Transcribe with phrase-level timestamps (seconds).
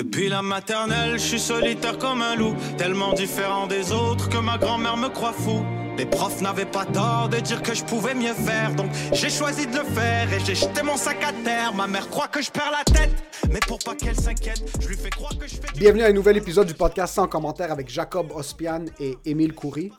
[0.00, 4.56] Depuis la maternelle, je suis solitaire comme un loup, tellement différent des autres que ma
[4.56, 5.62] grand-mère me croit fou.
[5.98, 9.66] Les profs n'avaient pas tort de dire que je pouvais mieux faire, donc j'ai choisi
[9.66, 11.74] de le faire et j'ai jeté mon sac à terre.
[11.74, 13.12] Ma mère croit que je perds la tête,
[13.50, 15.78] mais pour pas qu'elle s'inquiète, je lui fais croire que je fais.
[15.78, 19.92] Bienvenue à un nouvel épisode du podcast sans commentaire avec Jacob Ospian et Émile Coury.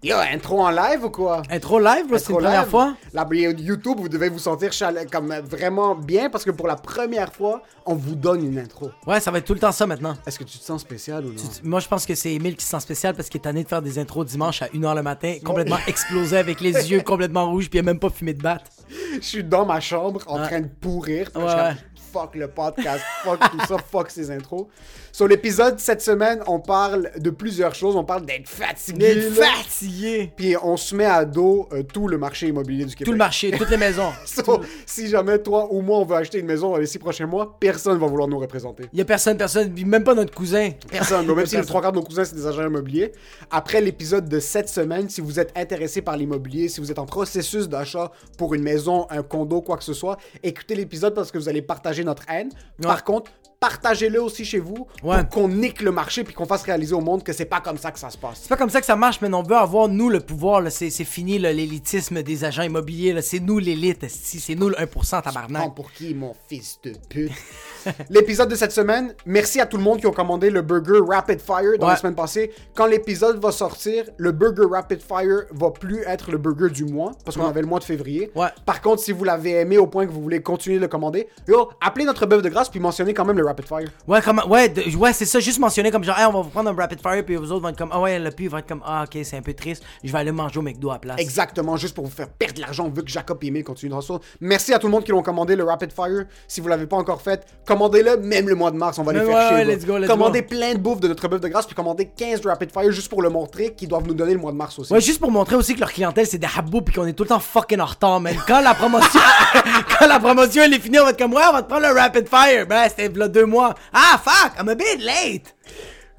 [0.00, 1.42] Yo, intro en live ou quoi?
[1.50, 2.94] Intro live, c'est une première fois.
[3.12, 4.70] La YouTube, vous devez vous sentir
[5.10, 8.92] comme vraiment bien parce que pour la première fois, on vous donne une intro.
[9.08, 10.14] Ouais, ça va être tout le temps ça maintenant.
[10.24, 11.42] Est-ce que tu te sens spécial ou non?
[11.64, 13.68] Moi, je pense que c'est Emile qui se sent spécial parce qu'il est tanné de
[13.68, 17.68] faire des intros dimanche à 1h le matin, complètement explosé avec les yeux complètement rouges,
[17.68, 18.70] puis il a même pas fumé de batte.
[19.14, 21.28] Je suis dans ma chambre en train de pourrir.
[21.34, 21.74] Ouais,
[22.12, 24.66] Fuck le podcast, fuck tout ça, fuck ces intros.
[25.12, 27.96] Sur l'épisode cette semaine, on parle de plusieurs choses.
[27.96, 29.14] On parle d'être fatigué.
[29.14, 30.32] D'être fatigué.
[30.36, 33.06] Puis on se met à dos euh, tout le marché immobilier du Québec.
[33.06, 34.12] Tout le marché, toutes les maisons.
[34.28, 37.26] So, si jamais toi ou moi on veut acheter une maison dans les six prochains
[37.26, 38.84] mois, personne va vouloir nous représenter.
[38.92, 40.70] Il y a personne, personne, même pas notre cousin.
[40.90, 41.26] Personne.
[41.34, 43.12] Même si les trois quarts de nos cousins c'est des agents immobiliers.
[43.50, 47.06] Après l'épisode de cette semaine, si vous êtes intéressé par l'immobilier, si vous êtes en
[47.06, 51.38] processus d'achat pour une maison, un condo, quoi que ce soit, écoutez l'épisode parce que
[51.38, 52.50] vous allez partager notre haine.
[52.82, 55.18] Par contre, partagez-le aussi chez vous Ouais.
[55.24, 57.78] pour qu'on nique le marché puis qu'on fasse réaliser au monde que c'est pas comme
[57.78, 58.40] ça que ça se passe.
[58.42, 60.62] C'est pas comme ça que ça marche, mais on veut avoir, nous, le pouvoir.
[60.70, 63.20] C'est fini l'élitisme des agents immobiliers.
[63.22, 64.06] C'est nous l'élite.
[64.08, 65.74] C'est nous le 1% Prends tabarnak.
[65.74, 67.32] pour qui, mon fils de pute?
[68.10, 71.40] L'épisode de cette semaine, merci à tout le monde qui ont commandé le burger Rapid
[71.40, 71.92] Fire dans Ouais.
[71.92, 72.52] la semaine passée.
[72.74, 77.12] Quand l'épisode va sortir, le burger Rapid Fire va plus être le burger du mois,
[77.24, 77.50] parce qu'on Ouais.
[77.50, 78.30] avait le mois de février.
[78.34, 78.48] Ouais.
[78.66, 81.28] Par contre, si vous l'avez aimé au point que vous voulez continuer de le commander,
[81.46, 83.88] yo, appelez notre bœuf de grâce puis mentionnez quand même le Rapid Fire.
[84.06, 86.50] Ouais, comme, ouais, de- ouais c'est ça, juste mentionner comme genre, Hey, on va vous
[86.50, 88.58] prendre un rapid fire, puis vous autres vont être comme, ah ouais, le puis vont
[88.58, 90.94] être comme, ah ok, c'est un peu triste, je vais aller manger au McDo à
[90.94, 91.20] la place.
[91.20, 93.98] Exactement, juste pour vous faire perdre de l'argent vu que Jacob et Emile continuent de
[93.98, 94.18] hustle.
[94.40, 96.24] Merci à tout le monde qui l'ont commandé, le Rapid Fire.
[96.48, 99.20] Si vous l'avez pas encore fait, commandez-le même le mois de mars, on va les
[99.20, 99.56] faire ouais, chier.
[99.56, 99.74] ouais, gars.
[99.74, 100.48] let's go, let's commandez go.
[100.48, 103.08] plein de bouffe de notre bœuf de grâce, puis commandez 15 de Rapid Fire juste
[103.08, 104.92] pour le montrer qu'ils doivent nous donner le mois de mars aussi.
[104.92, 107.24] Ouais, juste pour montrer aussi que leur clientèle c'est des habos puis qu'on est tout
[107.24, 108.34] le temps fucking en retard, man.
[108.46, 109.20] Quand la promotion,
[109.98, 111.86] quand la promotion elle est finie, on va être comme, ouais, on va te prendre
[111.86, 112.66] le rapid fire.
[112.66, 113.74] Ben, c'était là deux mois.
[113.92, 115.54] Ah, fuck, I'm a bit late.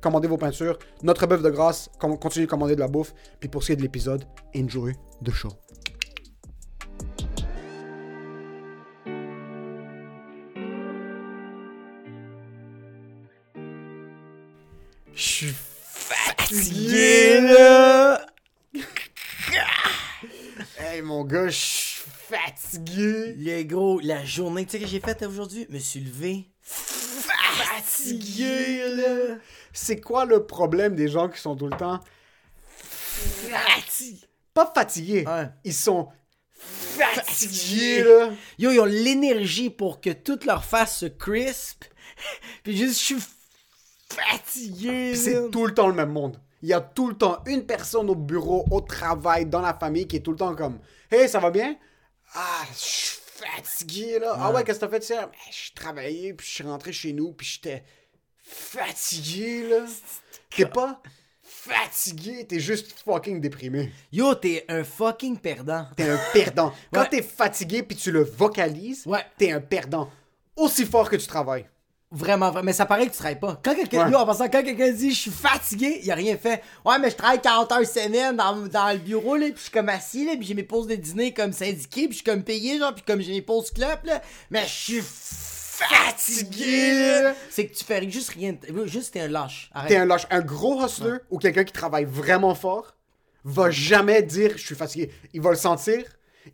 [0.00, 0.78] Commandez vos peintures.
[1.02, 1.90] Notre bœuf de grâce.
[1.98, 3.14] continuez de commander de la bouffe.
[3.40, 4.24] Puis pour ce qui est de l'épisode,
[4.56, 4.94] enjoy
[5.24, 5.50] the show.
[15.14, 18.26] Je suis fatigué, là.
[20.78, 23.34] Hey mon gars, je suis fatigué.
[23.36, 25.66] Les gros, la journée, tu sais que j'ai faite aujourd'hui?
[25.70, 26.48] Me suis levé
[27.54, 29.36] fatigué, là.
[29.72, 32.00] C'est quoi le problème des gens qui sont tout le temps
[33.50, 34.20] Fatigué.
[34.52, 35.24] pas fatigués?
[35.64, 36.08] Ils sont
[36.56, 38.30] fatigués, là.
[38.58, 41.84] Yo, ils ont l'énergie pour que toute leur face se crisp.
[42.64, 43.16] Puis juste, je suis
[44.12, 46.40] fatigué, c'est tout le temps le même monde.
[46.62, 50.06] Il y a tout le temps une personne au bureau, au travail, dans la famille
[50.06, 50.78] qui est tout le temps comme
[51.10, 51.76] Hey, ça va bien?
[52.34, 54.34] Ah, je suis fatigué là.
[54.38, 55.26] Ah ouais, qu'est-ce que t'as fait ça?
[55.26, 57.84] Ben, je suis travaillé, puis je suis rentré chez nous, puis j'étais
[58.42, 59.84] fatigué là.
[60.54, 61.00] T'es pas
[61.42, 63.92] fatigué, t'es juste fucking déprimé.
[64.12, 65.86] Yo, t'es un fucking perdant.
[65.96, 66.72] T'es un perdant.
[66.92, 67.08] Quand Ouais.
[67.08, 69.24] t'es fatigué puis tu le vocalises, Ouais.
[69.36, 70.10] t'es un perdant.
[70.56, 71.66] Aussi fort que tu travailles.
[72.14, 72.66] Vraiment, vraiment.
[72.66, 73.60] Mais ça paraît que tu travailles pas.
[73.62, 74.12] Quand quelqu'un, Ouais.
[74.12, 76.62] yo, en passant, quand quelqu'un dit je suis fatigué, il a rien fait.
[76.84, 79.70] Ouais, mais je travaille 40 heures semaine dans, dans le bureau, là, puis je suis
[79.70, 82.42] comme assis, là, puis j'ai mes pauses de dîner comme syndiqué, puis je suis comme
[82.44, 84.22] payé, genre, puis comme j'ai mes pauses club, là.
[84.50, 87.32] Mais je suis fatigué.
[87.50, 88.54] C'est que tu fais juste rien.
[88.86, 89.70] Juste t'es un lâche.
[89.88, 90.26] T'es un lâche.
[90.30, 92.94] Un gros hustler ou quelqu'un qui travaille vraiment fort
[93.44, 95.10] va jamais dire je suis fatigué.
[95.32, 96.02] Il va le sentir,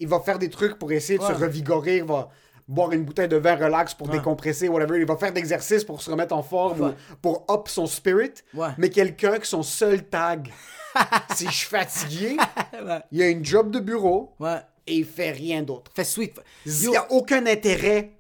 [0.01, 1.35] il va faire des trucs pour essayer de Ouais.
[1.35, 2.31] se revigorer, il va
[2.71, 4.99] boire une bouteille de vin relax pour décompresser, whatever.
[5.01, 6.91] Il va faire d'exercices pour se remettre en forme Ouais.
[7.13, 8.33] ou pour up son spirit.
[8.55, 8.69] Ouais.
[8.79, 10.51] Mais quelqu'un que son seul tag,
[11.35, 12.37] c'est je suis fatigué,
[13.11, 14.35] il a une job de bureau,
[14.87, 15.91] et il fait rien d'autre.
[15.95, 16.41] Fait sweet.
[16.67, 18.13] Il n'y a aucun intérêt.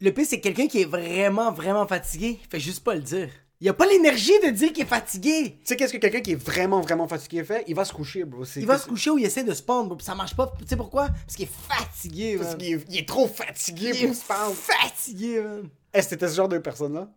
[0.00, 2.38] le pire, c'est quelqu'un qui est vraiment, vraiment fatigué.
[2.42, 3.28] Il fait juste pas le dire.
[3.60, 5.56] Il a pas l'énergie de dire qu'il est fatigué.
[5.60, 7.64] Tu sais, qu'est-ce que quelqu'un qui est vraiment, vraiment fatigué fait?
[7.66, 8.44] Il va se coucher, bro.
[8.44, 10.52] C'est- Il va se coucher ou il essaie de se pendre, bro, ça marche pas.
[10.58, 11.08] Tu sais pourquoi?
[11.08, 14.54] Parce qu'il est fatigué, Parce qu'il est, il est trop fatigué Il pour pendre.
[14.54, 15.68] fatigué, man.
[15.94, 17.08] Est-ce que c'était ce genre de personne-là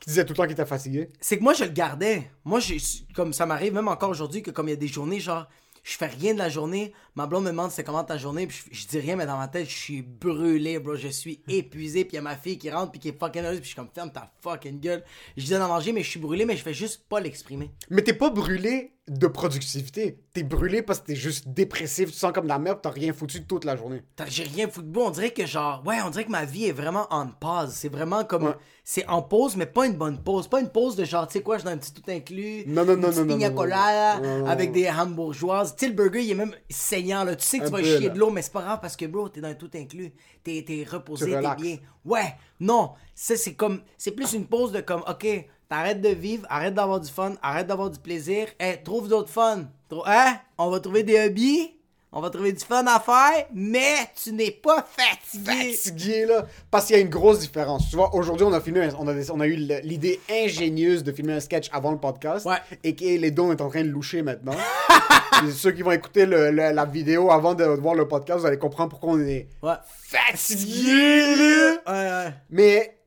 [0.00, 1.08] Qui disait tout le temps qu'il était fatigué?
[1.20, 2.30] C'est que moi, je le gardais.
[2.44, 2.76] Moi, j'ai-
[3.14, 5.46] comme ça m'arrive même encore aujourd'hui que comme il y a des journées, genre,
[5.82, 8.62] je fais rien de la journée, ma blonde me demande c'est comment ta journée, puis
[8.70, 10.96] je, dis rien, mais dans ma tête, je suis brûlé, bro.
[10.96, 13.42] Je suis épuisé, puis il y a ma fille qui rentre, puis qui est fucking
[13.42, 15.04] heureuse, puis je suis comme, ferme ta fucking gueule.
[15.36, 17.70] Je dis d'en manger, mais je suis brûlé, mais je fais juste pas l'exprimer.
[17.88, 20.20] Mais t'es pas brûlé de productivité.
[20.32, 23.12] T'es brûlé parce que t'es juste dépressif, tu sens comme de la merde, t'as rien
[23.12, 24.02] foutu toute la journée.
[24.14, 25.02] T'as- J'ai rien foutu de beau.
[25.06, 27.70] On dirait que genre, ouais, on dirait que ma vie est vraiment en pause.
[27.72, 28.54] C'est vraiment comme, Ouais.
[28.84, 30.46] c'est en pause, mais pas une bonne pause.
[30.46, 32.62] Pas une pause de genre, tu sais quoi, je donne un petit tout inclus.
[32.68, 35.74] Non, non, non, petite non, non, colada non, avec des hambourgeoises.
[35.74, 37.34] Tu sais, le burger, il est même saignant, là.
[37.34, 38.14] Tu sais que Un tu vas peu, chier là.
[38.14, 40.12] de l'eau, mais c'est pas grave parce que, bro, t'es dans un tout inclus.
[40.44, 41.76] T'es, reposé, t'es bien.
[42.04, 42.92] Ouais, non.
[43.16, 45.26] Ça, c'est comme, c'est plus une pause de comme, ok,
[45.70, 48.48] t'arrêtes de vivre, arrête d'avoir du fun, arrête d'avoir du plaisir.
[48.60, 49.64] Eh, trouve d'autres fun.
[49.88, 50.36] Trou- hein?
[50.58, 51.70] On va trouver des hobbies.
[52.12, 55.72] On va trouver du fun à faire, mais tu n'es pas fatigué.
[55.74, 56.44] Fatigué, là.
[56.68, 57.88] Parce qu'il y a une grosse différence.
[57.88, 61.12] Tu vois, aujourd'hui, on a filmé, un- on a, on a eu l'idée ingénieuse de
[61.12, 62.46] filmer un sketch avant le podcast.
[62.46, 62.56] Ouais.
[62.82, 64.56] Et que les dons est en train de loucher maintenant.
[65.54, 68.58] Ceux qui vont écouter le- le- la vidéo avant de voir le podcast, vous allez
[68.58, 69.74] comprendre pourquoi on est Ouais.
[70.02, 71.72] fatigué, là.
[71.86, 72.34] Ouais, ouais.
[72.50, 72.98] Mais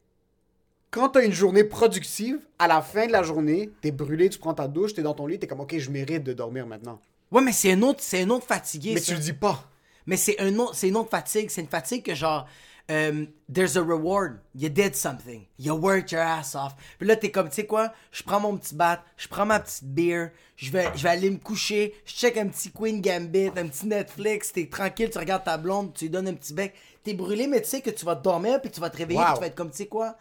[0.94, 4.54] quand t'as une journée productive, à la fin de la journée, t'es brûlé, tu prends
[4.54, 7.00] ta douche, t'es dans ton lit, t'es comme, ok, je mérite de dormir maintenant.
[7.32, 8.92] Ouais, mais c'est un autre, c'est un autre fatigué.
[8.94, 9.08] Mais ça.
[9.08, 9.68] tu le dis pas.
[10.06, 11.50] Mais c'est un autre, c'est une autre fatigue.
[11.50, 12.46] C'est une fatigue que genre,
[12.92, 14.38] euh, there's a reward.
[14.54, 15.48] You did something.
[15.58, 16.74] You worked your ass off.
[17.00, 17.92] Puis là, t'es comme, tu sais quoi?
[18.12, 21.32] Je prends mon petit bat, je prends ma petite beer, je vais, je vais aller
[21.32, 25.44] me coucher, je check un petit Queen Gambit, un petit Netflix, t'es tranquille, tu regardes
[25.46, 26.76] ta blonde, tu lui donnes un petit bec.
[27.04, 29.26] T'es brûlé, mais tu sais que tu vas dormir, puis tu vas te réveiller, Wow.
[29.26, 30.16] puis tu vas être comme, tu sais quoi?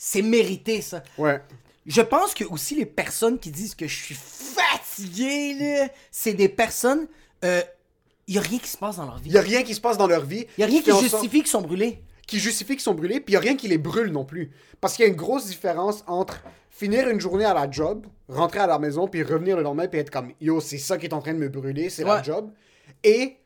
[0.00, 1.02] C'est mérité, ça.
[1.18, 1.40] Ouais.
[1.84, 6.48] Je pense que aussi les personnes qui disent que je suis fatigué, là, c'est des
[6.48, 7.08] personnes.
[7.44, 7.60] Euh,
[8.28, 9.30] y a rien qui se passe dans leur vie.
[9.30, 10.46] Y a rien qui se passe dans leur vie.
[10.56, 12.02] Y a rien qui justifie qu'ils sont brûlés.
[12.28, 14.50] qui justifie qu'ils sont brûlés, puis il n'y a rien qui les brûle non plus.
[14.80, 18.60] Parce qu'il y a une grosse différence entre finir une journée à la job, rentrer
[18.60, 21.14] à la maison, puis revenir le lendemain, puis être comme Yo, c'est ça qui est
[21.14, 22.52] en train de me brûler, c'est la job.
[23.02, 23.38] Et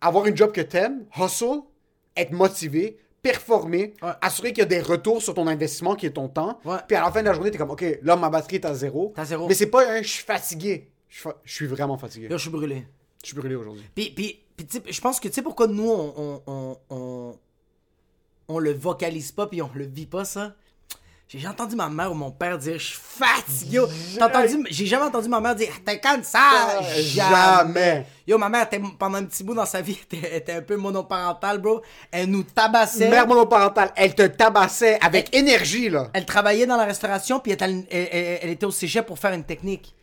[0.00, 1.60] avoir une job que t'aimes, hustle,
[2.16, 4.10] être motivé, performer, Ouais.
[4.20, 6.58] assurer qu'il y a des retours sur ton investissement qui est ton temps.
[6.64, 6.76] Ouais.
[6.86, 8.74] Puis à la fin de la journée, t'es comme Ok, là, ma batterie est à
[8.74, 9.12] zéro.
[9.14, 9.46] T'as zéro.
[9.48, 10.90] Mais c'est pas un je suis fatigué.
[11.08, 12.28] Je suis vraiment fatigué.
[12.28, 12.86] Là, je suis brûlé.
[13.22, 13.84] Je suis brûlé aujourd'hui.
[13.94, 14.40] Puis, puis,
[14.90, 17.38] je pense que tu sais pourquoi nous, on, on, on, on,
[18.48, 20.54] on le vocalise pas, puis on le vit pas, ça?
[21.28, 23.80] J'ai jamais entendu ma mère ou mon père dire je suis fatigué.
[24.20, 26.78] Entendu, j'ai jamais entendu ma mère dire t'es comme ça.
[26.94, 28.06] Jamais.
[28.26, 30.76] Yo, ma mère, était, pendant un petit bout dans sa vie, était, était un peu
[30.76, 31.80] monoparentale, bro.
[32.10, 33.08] Elle nous tabassait.
[33.08, 36.08] Mère monoparentale, elle te tabassait avec énergie, là.
[36.12, 39.18] Elle travaillait dans la restauration, puis elle, était- elle- elle- elle était au cégep pour
[39.18, 39.94] faire une technique.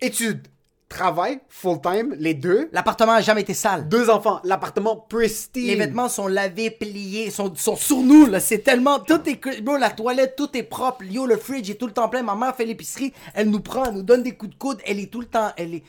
[0.00, 0.48] études,
[0.92, 2.68] travail, full-time, les deux.
[2.72, 3.88] L'appartement a jamais été sale.
[3.88, 5.66] Deux enfants, l'appartement pristine.
[5.66, 8.40] Les vêtements sont lavés, pliés, sont, sont sur nous, là.
[8.40, 9.00] C'est tellement.
[9.00, 9.62] Tout est.
[9.62, 11.04] Bro, la toilette, tout est propre.
[11.04, 12.22] Yo, le fridge est tout le temps plein.
[12.22, 13.12] Ma mère fait l'épicerie.
[13.34, 14.78] Elle nous prend, elle nous donne des coups de coude.
[14.84, 15.50] Elle est tout le temps.
[15.56, 15.82] Elle est.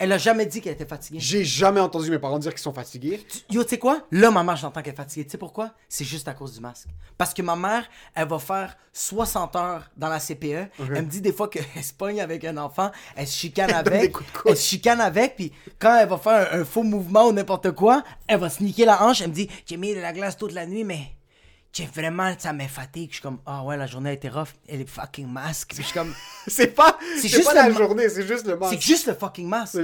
[0.00, 1.18] Elle a jamais dit qu'elle était fatiguée.
[1.20, 3.20] J'ai jamais entendu mes parents dire qu'ils sont fatigués.
[3.50, 4.06] Yo, tu sais quoi?
[4.12, 5.24] Là, ma mère, j'entends qu'elle est fatiguée.
[5.24, 5.72] Tu sais pourquoi?
[5.88, 6.86] C'est juste à cause du masque.
[7.16, 7.84] Parce que ma mère,
[8.14, 10.70] elle va faire 60 heures dans la CPE.
[10.78, 13.76] Elle me dit des fois qu'elle se pogne avec un enfant, elle se chicane donne
[13.76, 14.00] avec.
[14.02, 14.50] des coups de coude.
[14.52, 17.72] Elle se chicane avec, puis quand elle va faire un, un faux mouvement ou n'importe
[17.72, 19.20] quoi, elle va sneaker la hanche.
[19.20, 21.00] Elle me dit, j'ai mis de la glace toute la nuit, mais.
[21.72, 23.10] J'ai vraiment, ça me fatigue.
[23.10, 24.48] Je suis comme, ah ouais, la journée a été rough.
[24.68, 25.68] Elle est fucking masque.
[25.74, 26.12] Puis je suis comme,
[26.48, 28.74] C'est pas, C'est juste pas la journée, c'est juste le masque.
[28.74, 29.78] c'est juste le fucking masque.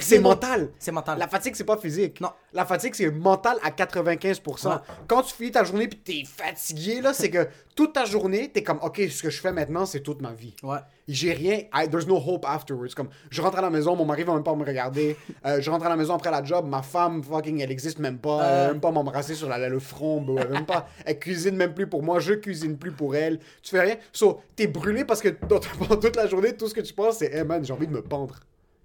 [0.00, 0.70] C'est mental.
[0.78, 1.18] C'est mental.
[1.18, 2.20] La fatigue, c'est pas physique.
[2.20, 2.30] Non.
[2.56, 4.66] La fatigue, c'est mental à 95%.
[4.68, 4.74] Ouais.
[5.06, 8.62] Quand tu finis ta journée puis t'es fatigué, là, c'est que toute ta journée, t'es
[8.62, 10.54] comme, OK, ce que je fais maintenant, c'est toute ma vie.
[10.62, 10.78] Ouais.
[11.06, 11.58] J'ai rien.
[11.74, 12.94] I- there's no hope afterwards.
[12.96, 15.16] Comme, je rentre à la maison, mon mari va même pas me regarder.
[15.44, 18.18] Euh, je rentre à la maison après la job, ma femme, fucking, elle existe même
[18.18, 18.38] pas.
[18.42, 20.22] Elle va même pas m'embrasser sur la, le front.
[20.22, 20.38] bro.
[20.38, 22.20] Elle, même pas, elle cuisine même plus pour moi.
[22.20, 23.38] Je cuisine plus pour elle.
[23.62, 23.96] Tu fais rien.
[24.12, 27.18] So, t'es brûlé parce que dans- pendant toute la journée, tout ce que tu penses,
[27.18, 28.36] c'est, hey man, j'ai envie de me pendre.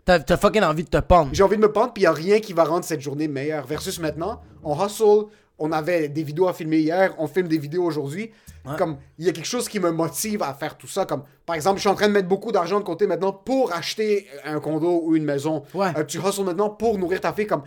[0.06, 1.30] T'as fucking envie de te pendre.
[1.34, 3.66] J'ai envie de me pendre, puis il a rien qui va rendre cette journée meilleure.
[3.68, 5.28] Versus maintenant, on hustle,
[5.60, 8.32] on avait des vidéos à filmer hier, on filme des vidéos aujourd'hui.
[8.78, 11.06] Comme, il y a quelque chose qui me motive à faire tout ça.
[11.06, 13.74] Comme, par exemple, je suis en train de mettre beaucoup d'argent de côté maintenant pour
[13.74, 15.64] acheter un condo ou une maison.
[15.74, 15.92] Ouais.
[15.98, 17.48] Euh, tu hustles maintenant pour nourrir ta fille.
[17.48, 17.64] Comme,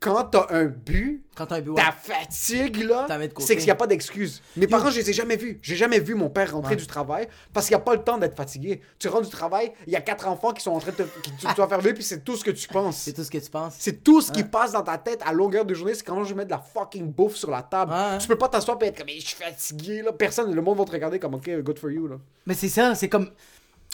[0.00, 1.82] quand t'as un but, Quand t'as un but, ouais.
[1.82, 3.06] ta fatigue, là,
[3.38, 4.42] c'est qu'il n'y a pas d'excuse.
[4.56, 5.58] Mes parents, je les ai jamais vus.
[5.60, 6.76] J'ai jamais vu mon père rentrer Ouais.
[6.80, 8.80] du travail parce qu'il n'y a pas le temps d'être fatigué.
[9.00, 11.02] Tu rentres du travail, il y a quatre enfants qui sont en train de te,
[11.22, 12.96] qui, tu dois faire puis c'est tout ce que tu penses.
[12.98, 13.74] C'est tout ce que tu penses.
[13.78, 16.34] C'est tout ce qui passe dans ta tête à longueur de journée, c'est quand je
[16.34, 17.92] mets de la fucking bouffe sur la table.
[18.20, 20.12] Tu peux pas t'asseoir et être comme, je suis fatigué, là.
[20.12, 22.16] Personne, le monde va te regarder comme, ok, good for you, là.
[22.46, 23.30] Mais c'est ça, c'est comme.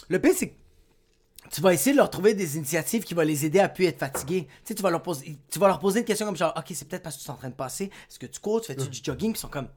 [0.09, 0.53] Le pire, c'est
[1.51, 3.99] tu vas essayer de leur trouver des initiatives qui vont les aider à plus être
[3.99, 4.47] fatigués.
[4.47, 6.65] Tu sais, tu vas leur poser, tu vas leur poser une question comme genre, ok,
[6.73, 7.85] c'est peut-être parce que tu es en train de passer.
[7.85, 9.67] Est-ce que tu cours, tu fais-tu du jogging, puis ils sont comme,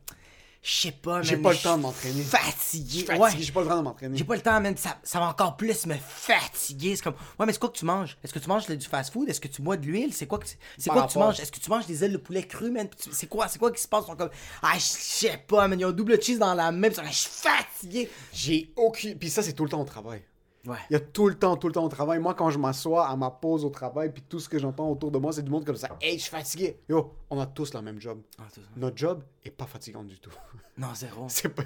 [0.61, 2.23] je sais pas, J'ai pas le temps de m'entraîner.
[2.23, 3.07] Fatigué.
[3.17, 3.31] Ouais.
[3.39, 4.19] j'ai pas le temps de m'entraîner.
[4.19, 4.77] J'ai pas le temps, man.
[4.77, 6.97] Ça, ça va encore plus me fatiguer.
[6.97, 8.19] C'est comme, ouais, mais c'est quoi que tu manges?
[8.25, 9.29] Est-ce que tu manges du fast-food?
[9.29, 10.13] Est-ce que tu bois de l'huile?
[10.13, 10.47] C'est quoi que,
[10.77, 11.39] c'est quoi que tu manges?
[11.39, 12.89] Est-ce que tu manges des ailes de poulet cru, man?
[13.13, 14.05] C'est quoi, c'est quoi qui se passe?
[14.05, 14.31] Ils sont comme,
[14.63, 15.79] ah, je sais pas, man.
[15.79, 16.91] Ils ont double cheese dans la même.
[16.91, 18.11] Ils sont comme, Je suis fatigué.
[18.33, 19.17] J'ai aucune.
[19.17, 20.23] Puis ça, c'est tout le temps au travail.
[20.67, 20.77] Ouais.
[20.91, 22.19] Il y a tout le temps, tout le temps au travail.
[22.19, 25.11] Moi, quand je m'assois à ma pause au travail, puis tout ce que j'entends autour
[25.11, 25.97] de moi, c'est du monde comme ça.
[26.01, 26.79] Hey, je suis fatigué.
[26.89, 28.21] Yo, on a tous le même job.
[28.39, 28.45] Ah.
[28.77, 30.33] Notre job est pas fatigant du tout.
[30.77, 31.25] Non, zéro.
[31.29, 31.63] c'est pas...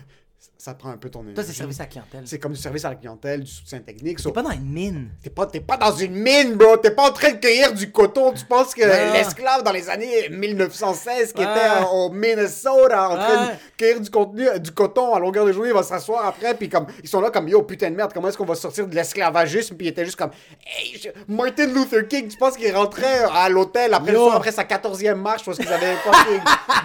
[0.59, 1.35] Ça prend un peu ton énergie.
[1.35, 2.23] Toi, c'est service à la clientèle.
[2.25, 4.21] C'est comme du service à la clientèle, du soutien technique.
[4.21, 5.11] so- T'es pas dans une mine.
[5.23, 6.77] T'es pas, pas dans une mine, bro.
[6.77, 8.33] T'es pas en train de cueillir du coton.
[8.33, 8.83] Tu penses que
[9.13, 14.11] l'esclave dans les années 1916 qui était euh, au Minnesota en train de cueillir du,
[14.11, 16.55] contenu, euh, du coton à longueur de journée, il va s'asseoir après.
[16.55, 18.87] Puis comme, ils sont là comme, yo, putain de merde, comment est-ce qu'on va sortir
[18.87, 19.77] de l'esclavagisme?
[19.77, 20.31] Puis il était juste comme,
[20.65, 24.25] hey, je- Martin Luther King, tu penses qu'il rentrait à l'hôtel après, le Yo.
[24.25, 25.97] soir, après sa 14e marche parce qu'ils avaient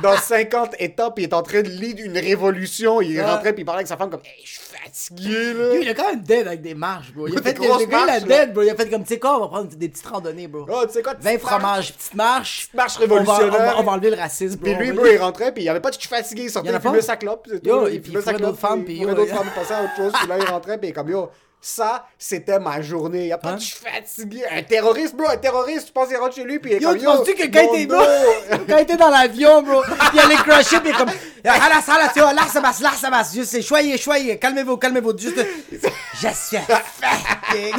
[0.02, 1.12] dans 50 états.
[1.12, 3.02] Puis il est en train de lead une révolution.
[3.02, 3.24] Il Ouais.
[3.48, 5.74] Rentrait, puis il parlait avec sa femme comme, hey, je suis fatigué, là.
[5.74, 7.28] Yo, il a quand même dead avec des marches, bro.
[7.28, 8.64] Il a Des fait grosses le gars, il a dead, bro.
[8.64, 10.66] Il a fait comme, tu sais quoi, on va prendre des petites randonnées, bro.
[10.70, 11.52] Oh, tu sais quoi, 20 petite marche.
[11.52, 12.70] fromages, petite marche.
[12.74, 13.76] marche On va, on, va, révolutionnaire.
[13.80, 14.74] on va enlever le racisme, bro.
[14.74, 16.70] Puis lui, bro, il rentrait, puis il avait pas de je suis fatigué, il sortait,
[16.70, 17.70] Y il fumait sa clope, c'est tout.
[17.70, 19.84] Yo, il et puis fumait il sa clope, d'autres femmes, puis d'autres y passait à
[19.84, 23.28] autre chose, puis là, il rentrait, puis comme, yo, ça, c'était ma journée.
[23.28, 23.56] Y a pas Hein?
[23.56, 24.44] de je suis fatigué.
[24.50, 26.90] Un terroriste, bro, un terroriste, tu penses qu'il rentre chez lui, puis il est Yo,
[26.90, 27.96] comme, tu penses-tu que quand il était dos.
[27.98, 29.82] bro, quand il était dans l'avion, bro,
[30.14, 31.10] il allait il est comme,
[31.44, 35.38] halas, halas, yo, là, ça passe, là, ça passe, juste, choyez, choyez, calmez-vous, calmez-vous, juste,
[36.14, 37.72] je suis fatigué.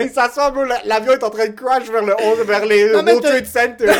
[0.00, 2.90] Il s'assoit, bro, la- l'avion est en train de crash vers le haut, vers les
[2.92, 3.92] Non, World Trade Center.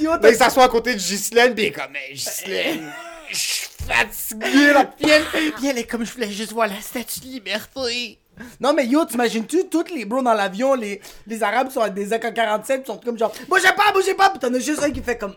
[0.00, 2.92] Yo, il s'assoit à côté de Ghislaine, puis il est comme, mais Ghislaine,
[3.30, 6.80] je suis fatigué, là, Puis elle, puis elle est comme, je voulais juste voir la
[6.80, 8.18] statue de liberté.
[8.60, 12.12] Non, mais yo, t'imagines-tu, toutes les bros dans l'avion, les, les Arabes sont avec des
[12.12, 15.02] AK-47, ils sont comme genre, bougez pas, bougez pas, pis t'en as juste un qui
[15.02, 15.34] fait comme.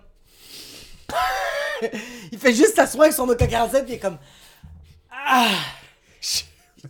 [2.32, 4.18] il fait juste s'asseoir avec son AK-47, pis il est comme.
[5.12, 5.50] Ah!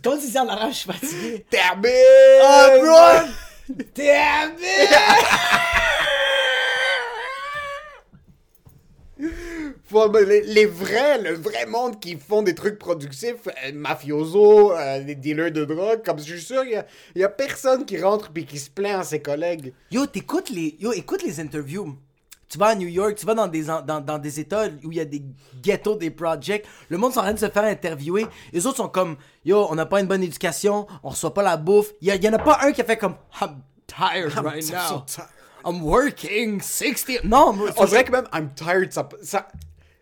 [0.02, 1.46] Quand il dit en arabe, je suis fatigué.
[1.50, 1.90] Terminé!
[2.42, 3.28] Oh, bro!
[3.94, 4.52] Damn
[9.18, 9.75] it!
[9.88, 15.02] Faut- les, les vrais, le vrai monde qui font des trucs productifs, euh, mafioso, euh,
[15.04, 16.82] des dealers de drogue, comme je suis sûr, il
[17.14, 19.72] y y a personne qui rentre puis qui se plaint à ses collègues.
[19.90, 21.96] Yo, t'écoutes les, yo, écoute les interviews.
[22.48, 24.98] Tu vas à New York, tu vas dans des, dans, dans des états où il
[24.98, 25.20] y a des
[25.62, 26.64] ghettos, des projects.
[26.88, 28.26] Le monde sont en train de se faire interviewer.
[28.52, 31.56] Les autres sont comme, yo, on n'a pas une bonne éducation, on reçoit pas la
[31.56, 31.92] bouffe.
[32.00, 34.72] Il y, y en a pas un qui a fait comme, I'm tired right so
[34.74, 35.04] now.
[35.06, 35.28] tired.
[35.64, 37.24] I'm working 60.
[37.24, 39.48] Non, On dirait que même I'm tired, ça, ça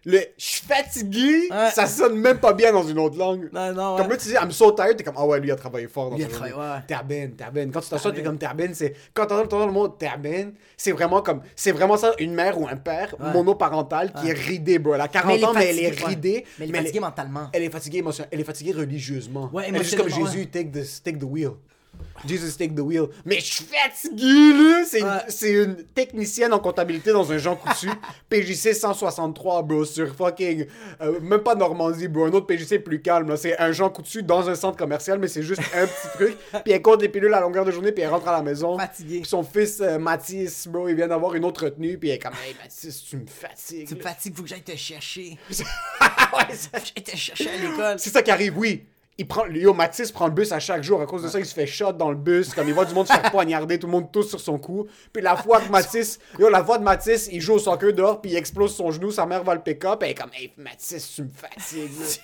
[0.05, 1.71] le je suis fatigué, Ouais.
[1.71, 3.49] ça sonne même pas bien dans une autre langue.
[3.53, 4.13] Non, non, Comme ouais.
[4.13, 6.11] là, tu dis I'm so tired, t'es comme ah ouais, lui il a travaillé fort
[6.11, 6.83] dans il a travaillé, ouais.
[6.87, 7.71] Terbène, terbène.
[7.71, 11.41] Quand tu t'assois, t'es comme terbène, c'est quand t'entends le mot terbène, c'est vraiment comme
[11.57, 14.95] c'est vraiment ça une mère ou un père monoparental qui est ridé, bro.
[14.95, 16.45] Elle a 40 ans, mais elle est ridée.
[16.59, 17.49] Mais elle est fatiguée mentalement.
[17.53, 18.31] Elle est fatiguée émotionnellement.
[18.33, 19.51] Elle est fatiguée religieusement.
[19.53, 21.53] Ouais, elle est juste comme Jésus, take the, take the wheel.
[22.27, 23.09] Jesus take the wheel.
[23.25, 24.85] Mais je suis fatigué!
[24.87, 25.21] C'est une, Ouais.
[25.29, 27.89] c'est une technicienne en comptabilité dans un Jean Coutu.
[28.31, 30.67] PJC 163, bro, sur fucking...
[31.01, 32.25] euh, même pas Normandie, bro.
[32.25, 33.37] Un autre PJC plus calme, là.
[33.37, 36.37] C'est un Jean Coutu dans un centre commercial, mais c'est juste un petit truc.
[36.65, 38.79] Puis elle compte des pilules à longueur de journée, puis elle rentre à la maison.
[38.79, 39.21] Fatiguée.
[39.21, 42.19] Puis son fils, euh, Mathis, bro, il vient d'avoir une autre retenue, puis elle est
[42.19, 42.33] comme...
[42.47, 43.89] Hey, Mathis, tu me fatigues.
[43.89, 45.37] Tu me fatigues, faut que j'aille te chercher.
[46.35, 47.99] Ouais, ça- Faut que j'aille te chercher à l'école.
[47.99, 48.85] c'est ça qui arrive, oui.
[49.17, 49.45] Il prend,
[49.75, 51.01] Mathis prend le bus à chaque jour.
[51.01, 52.53] À cause de ça, il se fait shot dans le bus.
[52.53, 54.89] Comme il voit du monde se faire poignarder, tout le monde tousse sur son cou.
[55.13, 58.21] Puis la fois que Mathis, yo, la fois de Mathis, il joue au soccer dehors,
[58.21, 59.13] puis il explose son genou.
[59.13, 60.03] Sa mère va le pick-up.
[60.03, 61.91] Elle est comme, hey, Mathis, tu me fatigues.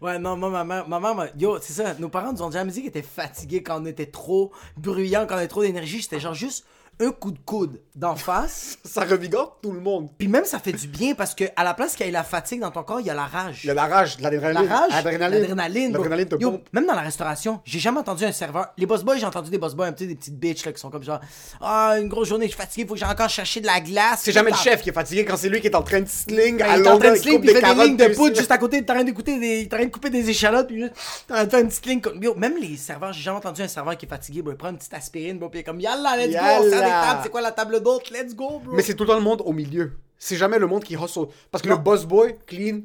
[0.00, 2.70] Ouais, non, moi, ma mère, ma mère, yo, c'est ça, nos parents nous ont jamais
[2.70, 6.00] dit qu'ils étaient fatigués quand on était trop bruyant, quand on avait trop d'énergie.
[6.00, 6.64] C'était genre juste
[7.00, 8.78] un coup de coude d'en face.
[8.84, 10.08] ça revigore tout le monde.
[10.18, 12.24] Puis même, ça fait du bien parce que à la place qu'il y ait la
[12.24, 13.60] fatigue dans ton corps, il y a la rage.
[13.64, 14.68] Il y a la rage, de La l'adrénaline.
[14.70, 15.40] rage, L'adrénaline.
[15.40, 16.02] l'adrénaline, bro.
[16.02, 16.68] L'adrénaline te Yo, pompe.
[16.72, 18.68] Même dans la restauration, j'ai jamais entendu un serveur.
[18.76, 20.80] Les boss boys, j'ai entendu des boss boys, un petit des petites bitches là, qui
[20.80, 21.20] sont comme genre,
[21.60, 24.20] ah, une grosse journée, je suis fatigué, faut que j'ai encore cherché de la glace.
[24.22, 26.08] C'est jamais le chef qui est fatigué quand c'est lui qui est en train de
[26.08, 27.96] sling Ben, à il est en train de il sling, puis il fait des lignes
[27.96, 30.10] de poudre juste à côté, t'es en train d'écouter des, t'es en train de couper
[30.10, 30.92] des échalotes, puis juste,
[31.30, 34.08] en train de comme, yo, même les serveurs, j'ai jamais entendu un serveur qui est
[34.08, 37.06] fatigué, il prend une petite aspirine, bro, puis il est comme, yalla, let's go, les
[37.06, 38.10] tables, c'est quoi la table d'hôte?
[38.10, 38.74] Let's go, bro.
[38.74, 39.92] Mais c'est tout le temps le monde au milieu.
[40.18, 41.28] C'est jamais le monde qui hustle.
[41.50, 42.80] Parce que le boss boy, clean,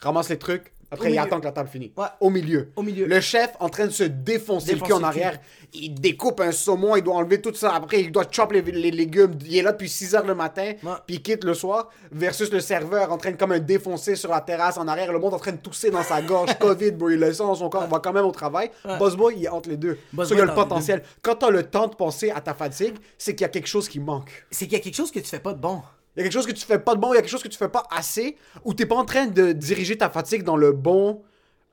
[0.00, 0.72] ramasse les trucs.
[0.90, 1.90] Après, il attend que la table finisse.
[1.96, 2.06] Ouais.
[2.20, 2.70] Au milieu.
[2.76, 3.06] Au milieu.
[3.06, 5.38] Le chef en train de se défoncer Défoncer le cul en arrière.
[5.74, 7.74] Il découpe un saumon, il doit enlever tout ça.
[7.74, 9.32] Après, il doit chop les, les légumes.
[9.44, 10.92] Il est là depuis 6 heures le matin, Ouais.
[11.06, 11.90] puis il quitte le soir.
[12.10, 15.12] Versus le serveur en train de comme un défoncer sur la terrasse en arrière.
[15.12, 16.50] Le monde en train de tousser dans sa gorge.
[16.58, 17.84] Covid, bro, il le sent dans son corps.
[17.86, 18.70] Il va quand même au travail.
[18.98, 19.98] Boss boy, il est entre les deux.
[20.12, 21.02] Boss Ça, il y a le potentiel.
[21.20, 23.88] Quand t'as le temps de penser à ta fatigue, c'est qu'il y a quelque chose
[23.90, 24.46] qui manque.
[24.50, 25.82] C'est qu'il y a quelque chose que tu fais pas de bon.
[26.18, 27.30] Il y a quelque chose que tu fais pas de bon, il y a quelque
[27.30, 30.42] chose que tu fais pas assez, ou t'es pas en train de diriger ta fatigue
[30.42, 31.22] dans le bon,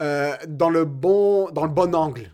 [0.04, 2.32] euh, dans le bon, dans le bon angle.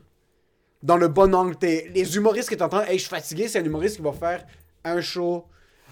[0.84, 1.56] Dans le bon angle.
[1.62, 4.46] Les humoristes qui t'entendent, hey, je suis fatigué, c'est un humoriste qui va faire
[4.84, 5.46] un show.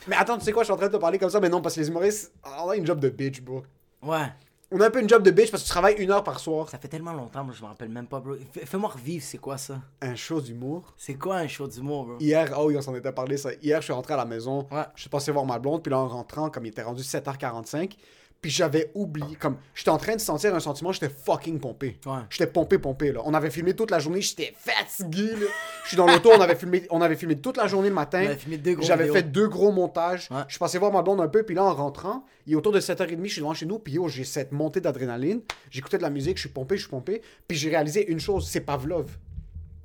[0.10, 1.48] Mais attends, tu sais quoi, je suis en train de te parler comme ça, mais
[1.48, 3.64] non, parce que les humoristes, on a une job de bitch, bro.
[4.04, 4.28] Ouais.
[4.72, 6.40] On a un peu une job de bitch parce que tu travailles une heure par
[6.40, 6.70] soir.
[6.70, 8.36] Ça fait tellement longtemps, moi, je me rappelle même pas, bro.
[8.52, 9.80] Fais- Fais-moi revivre, c'est quoi ça?
[10.02, 10.94] Un show d'humour.
[10.96, 12.18] C'est quoi un show d'humour, bro?
[12.20, 13.50] Hier, oh oui, on s'en était parlé ça.
[13.64, 14.68] Hier, je suis rentré à la maison.
[14.72, 14.84] Ouais.
[14.96, 17.98] Je suis passé voir ma blonde, puis là, en rentrant, comme il était rendu 7h45,
[18.42, 22.00] puis j'avais oublié, comme, j'étais en train de sentir un sentiment, j'étais fucking pompé.
[22.06, 22.20] Ouais.
[22.30, 23.22] J'étais pompé, pompé, là.
[23.26, 25.48] On avait filmé toute la journée, j'étais fatigué, là.
[25.84, 28.36] Je suis dans l'auto, on avait filmé, on avait filmé toute la journée le matin.
[28.82, 30.30] J'avais fait deux gros montages.
[30.32, 30.44] Ouais.
[30.48, 32.72] Je suis passé voir ma blonde un peu, puis là, en rentrant, il est autour
[32.72, 35.42] de 7h30, je suis devant chez nous, puis yo, j'ai cette montée d'adrénaline.
[35.70, 37.22] J'écoutais de la musique, je suis pompé, je suis pompé.
[37.48, 39.18] Puis j'ai réalisé une chose, c'est Pavlov.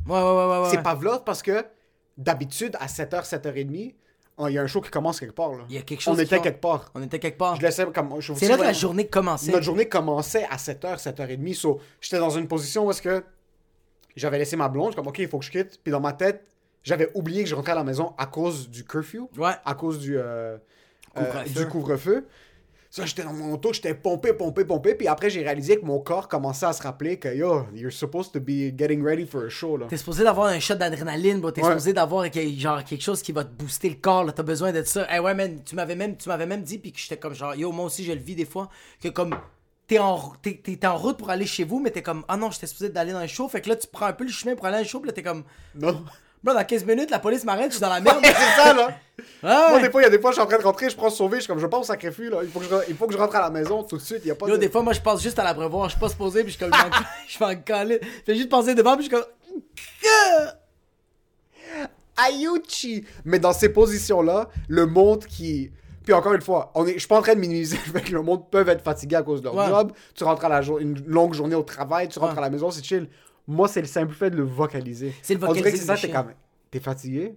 [0.06, 0.58] Ouais, ouais, ouais, ouais.
[0.62, 0.68] ouais.
[0.70, 1.64] C'est Pavlov parce que
[2.16, 4.03] d'habitude, à 7h, 7h30, oh,
[4.48, 5.52] il y a un show qui commence quelque part.
[5.52, 5.64] Là.
[5.68, 6.90] Il y a quelque chose On était quelque part.
[6.94, 7.56] On était quelque part.
[7.56, 8.20] Je laissais comme.
[8.20, 9.52] C'est là que la journée commençait.
[9.52, 11.54] Notre journée commençait à 7h, 7h30.
[11.54, 13.24] So, j'étais dans une position où est-ce que
[14.16, 14.94] j'avais laissé ma blonde.
[14.94, 15.80] Comme, OK, il faut que je quitte.
[15.82, 16.44] Puis dans ma tête,
[16.82, 19.28] j'avais oublié que je rentrais à la maison à cause du curfew.
[19.36, 19.52] Ouais.
[19.64, 20.58] À cause du, euh,
[21.16, 22.26] euh, du couvre-feu.
[22.96, 24.94] Ça, j'étais dans mon auto, j'étais pompé, pompé, pompé.
[24.94, 28.30] Puis après, j'ai réalisé que mon corps commençait à se rappeler que, yo, you're supposed
[28.30, 29.76] to be getting ready for a show.
[29.76, 29.86] Là.
[29.88, 31.50] T'es supposé d'avoir un shot d'adrénaline, bro.
[31.50, 31.70] T'es Ouais.
[31.70, 34.22] supposé d'avoir genre quelque chose qui va te booster le corps.
[34.22, 34.30] là.
[34.30, 35.08] T'as besoin de ça.
[35.12, 37.56] Eh ouais, man, tu m'avais même, tu m'avais même dit, puis que j'étais comme genre,
[37.56, 38.68] yo, moi aussi, je le vis des fois,
[39.02, 39.34] que comme
[39.88, 40.14] t'es en,
[40.84, 43.22] en route pour aller chez vous, mais t'es comme, ah non, j'étais supposé d'aller dans
[43.22, 43.48] le show.
[43.48, 45.08] Fait que là, tu prends un peu le chemin pour aller dans le show, puis
[45.08, 45.42] là, t'es comme,
[45.74, 46.04] Non.
[46.44, 48.20] Bro, dans 15 minutes, la police m'arrête, je suis dans la merde.
[48.22, 48.90] c'est ça, là.
[49.46, 49.82] Ah, Moi, ouais.
[49.82, 51.10] des fois, il y a des fois, je suis en train de rentrer, je prends
[51.10, 52.38] sauver, je suis comme, je pense au sacrifice, là.
[52.42, 54.20] Il faut que je, il faut que je rentre à la maison tout de suite.
[54.24, 54.60] Il y a pas Yo, de...
[54.60, 56.64] des fois, moi, je passe juste à l'abreuvoir, je suis pas supposé, puis je suis
[56.70, 56.98] comme, je
[57.38, 58.00] je m'en calais.
[58.02, 59.26] Je fais juste passer devant, puis je suis comme,
[62.16, 63.04] Ayuchi!
[63.24, 65.70] Mais dans ces positions-là, le monde qui.
[66.04, 66.94] Puis encore une fois, on est...
[66.94, 69.16] je suis pas en train de minimiser le fait que le monde peut être fatigué
[69.16, 69.66] à cause de leur Ouais.
[69.66, 69.92] job.
[70.14, 70.78] Tu rentres à la jour...
[70.78, 72.38] une longue journée au travail, tu rentres Ouais.
[72.38, 73.08] à la maison, c'est chill.
[73.46, 75.12] Moi, c'est le simple fait de le vocaliser.
[75.22, 76.14] C'est le On dirait que vocaliser c'est ça, de t'es chill.
[76.16, 76.32] comme.
[76.70, 77.36] T'es fatigué?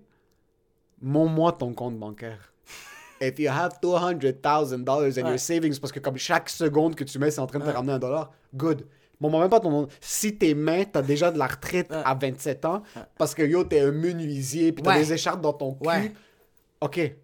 [1.01, 2.53] Montre-moi ton compte bancaire.
[3.21, 5.29] If you have $200,000 in Ouais.
[5.29, 7.69] your savings, parce que comme chaque seconde que tu mets, c'est en train de te
[7.69, 7.75] Ouais.
[7.75, 8.85] ramener un dollar, good.
[9.19, 9.87] Bon, même pas ton.
[9.99, 12.01] Si tes mains, t'as déjà de la retraite Ouais.
[12.05, 12.83] à 27 ans,
[13.17, 16.13] parce que yo, t'es un menuisier, puis t'as des écharpes dans ton cul,
[16.81, 17.15] ok,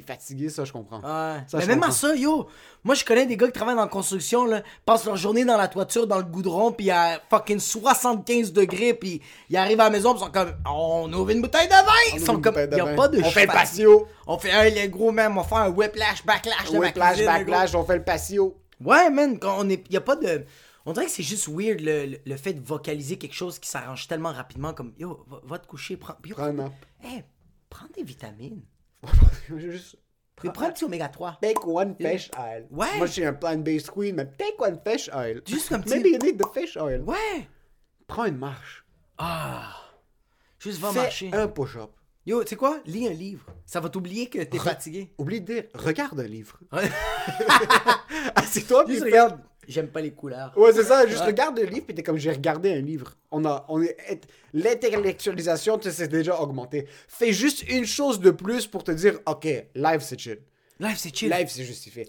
[0.00, 0.96] t'es fatigué, ça, je comprends.
[0.98, 1.40] Ouais.
[1.46, 2.48] Ça, mais je même à ça, yo,
[2.82, 5.56] moi je connais des gars qui travaillent dans la construction, là, passent leur journée dans
[5.56, 9.90] la toiture, dans le goudron, puis à fucking 75 degrés, puis ils arrivent à la
[9.90, 11.92] maison, puis ils sont comme, on ouvre une bouteille de vin!
[12.12, 14.08] On Ils sont comme, y a pas de On fait le patio.
[14.26, 17.74] On fait, un les gros, même, on fait un whiplash, backlash de Whiplash, cuisine, backlash,
[17.74, 18.56] on fait le patio.
[18.84, 20.44] Ouais, man, quand on est, y a pas de.
[20.86, 23.70] On dirait que c'est juste weird le, le- le fait de vocaliser quelque chose qui
[23.70, 26.16] s'arrange tellement rapidement, comme, yo, va, va te coucher, prends.
[26.26, 26.72] yo, Prends un nap.
[27.02, 27.24] hey,
[27.70, 28.60] prends des vitamines.
[29.56, 29.96] Juste.
[30.36, 31.38] Puis prends un petit oméga 3.
[31.40, 32.66] Take one fish oil.
[32.70, 32.96] Ouais.
[32.98, 35.40] Moi, je suis un plant-based queen, mais take one fish oil.
[35.46, 37.02] Juste petit- Maybe you need the fish oil.
[37.02, 37.48] Ouais!
[38.06, 38.84] Prends une marche.
[39.16, 39.74] Ah!
[40.58, 41.30] Juste va Fais marcher.
[41.32, 41.90] un push-up.
[42.26, 42.80] Yo, tu sais quoi?
[42.86, 43.44] Lis un livre.
[43.66, 45.12] Ça va t'oublier que t'es fatigué.
[45.18, 46.58] Oublie de dire, regarde un livre.
[48.34, 49.40] Assieds-toi, puis regarde.
[49.68, 50.52] J'aime pas les couleurs.
[50.56, 51.06] Ouais, c'est ça.
[51.06, 51.26] Juste Ouais.
[51.26, 53.14] regarde un livre, puis t'es comme, j'ai regardé un livre.
[53.30, 53.96] On a, on est,
[54.52, 56.86] l'intellectualisation, tu sais, c'est déjà augmenté.
[57.08, 60.38] Fais juste une chose de plus pour te dire, ok, live, c'est chill.
[60.80, 61.30] Live, c'est chill.
[61.30, 62.08] Live, c'est justifié.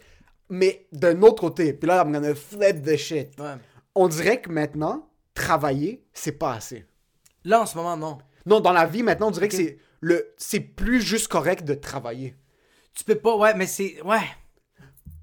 [0.50, 3.39] Mais d'un autre côté, puis là, I'm gonna flip the shit.
[3.39, 3.54] Ouais.
[3.96, 6.86] On dirait que maintenant, travailler, c'est pas assez.
[7.44, 8.18] Là, en ce moment, non.
[8.46, 11.74] Non, dans la vie, maintenant, on dirait que c'est le, c'est plus juste correct de
[11.74, 12.36] travailler.
[12.94, 14.02] Tu peux pas, ouais, mais c'est.
[14.04, 14.22] Ouais,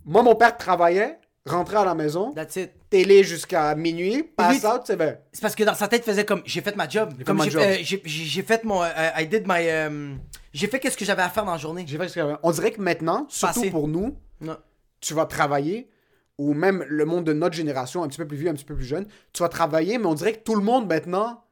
[0.05, 2.71] Moi, mon père travaillait, rentrait à la maison, that's it.
[2.89, 5.17] télé jusqu'à minuit, pass out, c'est bien.
[5.33, 7.13] C'est parce que dans sa tête, il faisait comme j'ai fait ma job.
[7.19, 7.63] fait Comme ma j'ai job.
[7.63, 8.83] fait, euh, j'ai- j'ai j'ai fait mon.
[8.83, 9.69] euh, I did my.
[9.69, 10.15] euh,
[10.53, 11.85] j'ai fait qu'est-ce que j'avais à faire dans la journée.
[11.87, 12.37] J'ai fait ce qu'il y avait.
[12.43, 13.71] On dirait que maintenant, surtout Passé.
[13.71, 14.57] pour nous, Non.
[15.01, 15.89] tu vas travailler,
[16.39, 18.77] ou même le monde de notre génération, un petit peu plus vieux, un petit peu
[18.77, 21.45] plus jeune, tu vas travailler, mais on dirait que tout le monde maintenant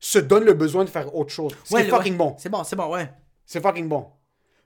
[0.00, 1.52] se donne le besoin de faire autre chose.
[1.64, 2.18] C'est Ouais, fucking ouais.
[2.18, 2.34] bon.
[2.38, 3.10] C'est bon, c'est bon, ouais.
[3.44, 4.06] C'est fucking bon.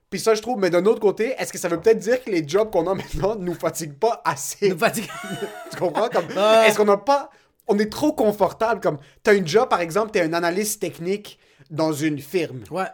[0.09, 2.29] Puis ça, je trouve, mais d'un autre côté, est-ce que ça veut peut-être dire que
[2.29, 4.69] les jobs qu'on a maintenant nous fatiguent pas assez?
[4.69, 5.09] Nous fatigue.
[5.71, 6.07] Tu comprends?
[6.09, 6.25] Comme.
[6.65, 7.29] Est-ce qu'on n'a pas.
[7.67, 8.79] On est trop confortable.
[8.79, 11.37] Comme, t'as une job, par exemple, t'es un analyste technique
[11.69, 12.63] dans une firme.
[12.71, 12.85] ouais.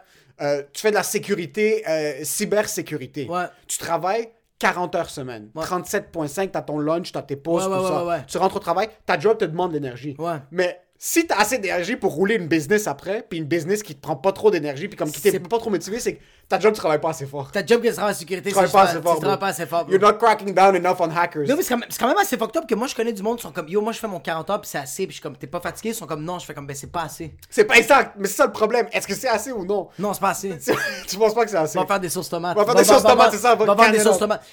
[0.42, 3.26] euh, tu fais de la sécurité, euh, cybersécurité.
[3.28, 3.44] Ouais.
[3.68, 5.50] Tu travailles 40 heures semaine.
[5.54, 5.64] Ouais.
[5.64, 8.02] 37,5, t'as ton lunch, t'as tes pauses, Ouais, tout ça.
[8.04, 8.22] ouais, ouais.
[8.26, 10.16] Tu rentres au travail, ta job te demande de l'énergie.
[10.18, 10.36] Ouais.
[10.50, 14.00] Mais si t'as assez d'énergie pour rouler une business après, puis une business qui te
[14.00, 16.72] prend pas trop d'énergie, puis comme qui C'est- pas trop motivé, c'est que ta job,
[16.74, 17.50] tu travailles pas assez fort.
[17.50, 19.14] Ta job que tu travailles en sécurité, Tu travailles pas assez fort.
[19.14, 19.86] tu travailles pas assez fort.
[19.88, 21.46] You're not cracking down enough on hackers.
[21.48, 23.12] Non, mais c'est quand, même- c'est quand même assez fucked up que moi je connais
[23.12, 25.06] du monde qui sont comme yo, moi je fais mon 40 heures puis c'est assez,
[25.06, 26.76] puis je suis comme t'es pas fatigué, ils sont comme non, je fais comme ben
[26.76, 27.34] c'est pas assez.
[27.48, 28.86] C'est pas exact, mais c'est ça le problème.
[28.92, 29.88] Est-ce que c'est assez ou non?
[29.98, 30.58] Non, c'est pas assez.
[31.08, 31.78] tu penses pas que c'est assez?
[31.78, 32.56] On va faire des sauces tomates.
[32.56, 34.44] On va faire des sauces tomates, c'est ça, on va faire des sauces tomates.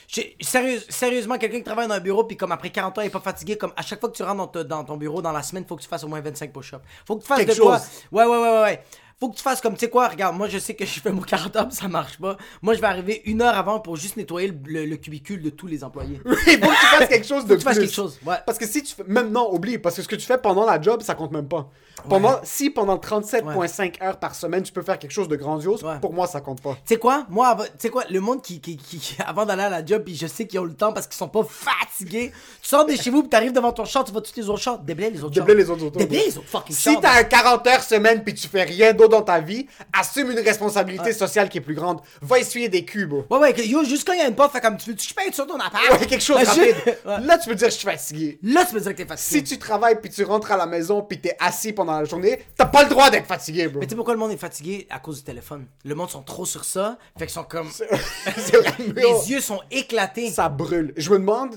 [0.89, 3.19] Sérieusement, quelqu'un qui travaille dans un bureau, puis comme après 40 ans, il est pas
[3.19, 5.75] fatigué, comme à chaque fois que tu rentres dans, ton bureau dans la semaine, faut
[5.75, 6.81] que tu fasses au moins 25 push-ups.
[7.05, 7.79] Faut que tu fasses Quelque de quoi?
[8.11, 8.83] ouais, ouais, ouais, ouais.
[9.21, 11.11] Faut que tu fasses comme, tu sais quoi, regarde, moi je sais que je fais
[11.11, 12.37] mon 40 heures, puis ça marche pas.
[12.63, 15.51] Moi je vais arriver une heure avant pour juste nettoyer le, le- le cubicule de
[15.51, 16.19] tous les employés.
[16.25, 17.85] Il faut que tu fasses quelque chose de que tu fasses plus.
[17.85, 18.37] quelque chose, ouais.
[18.45, 19.03] Parce que si tu fais.
[19.05, 19.77] Même non, oublie.
[19.77, 21.69] Parce que ce que tu fais pendant la job, ça compte même pas.
[22.09, 22.39] Pendant...
[22.43, 25.99] Si pendant 37,5 heures par semaine, tu peux faire quelque chose de grandiose, Ouais.
[25.99, 26.73] pour moi, ça compte pas.
[26.73, 29.69] Tu sais quoi, moi, tu sais quoi, le monde qui, qui, qui- avant d'aller à
[29.69, 32.67] la job, puis je sais qu'ils ont le temps parce qu'ils sont pas fatigués, tu
[32.69, 34.79] sors de chez vous, puis t'arrives devant ton char, tu vois tous les autres chars,
[34.79, 35.33] déblais les autres.
[35.33, 35.99] Déblais les autres autos.
[35.99, 39.09] Déblais les autres fucking Si t'as un 40 heures semaine puis tu fais rien d'autre
[39.11, 41.99] dans ta vie, assume une responsabilité sociale qui est plus grande.
[42.21, 43.13] Va essuyer des cubes.
[43.13, 44.95] Ouais, ouais, que- yo, juste quand il y a une porte, fait comme tu veux,
[44.95, 45.83] tu peins sur ton appart?
[45.91, 46.75] Ouais, quelque chose Ouais, rapide.
[47.05, 47.19] ouais.
[47.21, 48.39] Là, tu peux dire je suis fatigué.
[48.43, 49.37] Là, tu peux dire que t'es fatigué.
[49.39, 52.39] Si tu travailles puis tu rentres à la maison puis t'es assis pendant la journée,
[52.55, 53.79] t'as pas le droit d'être fatigué, bro.
[53.79, 54.87] Mais tu sais pourquoi le monde est fatigué?
[54.89, 55.65] À cause du téléphone.
[55.83, 57.69] Le monde sont trop sur ça, fait qu'ils sont comme.
[58.95, 60.29] Les yeux sont éclatés.
[60.31, 60.93] ça brûle.
[60.97, 61.55] Je me demande,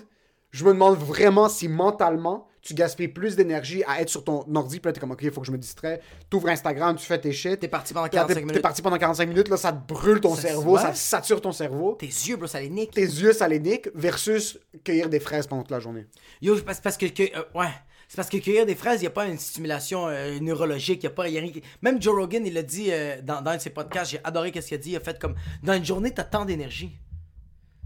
[0.51, 4.81] je me demande vraiment si mentalement tu gaspilles plus d'énergie à être sur ton ordi,
[4.81, 6.01] puis là t'es comme ok, il faut que je me distrais.
[6.31, 7.61] T'ouvres Instagram, tu fais tes shit.
[7.61, 8.55] T'es parti pendant Puis là, 45 t'es- minutes.
[8.57, 11.53] T'es parti pendant 45 minutes, là ça te brûle ton Ça- cerveau, ça sature ton
[11.53, 11.97] cerveau.
[12.01, 12.93] Tes yeux, bro, ça les nique.
[12.93, 16.07] Tes yeux, ça les nique, versus cueillir des fraises pendant toute la journée.
[16.41, 17.05] Yo, parce, parce que.
[17.07, 17.69] que- euh, ouais.
[18.15, 21.03] C'est parce que cueillir des fraises, il n'y a pas une stimulation euh, neurologique, il
[21.03, 21.51] y a pas y a rien
[21.83, 24.53] Même Joe Rogan, il l'a dit euh, dans, dans un de ses podcasts, j'ai adoré
[24.55, 24.91] ce qu'il a dit.
[24.91, 26.97] Il a fait comme Dans une journée, t'as tant d'énergie.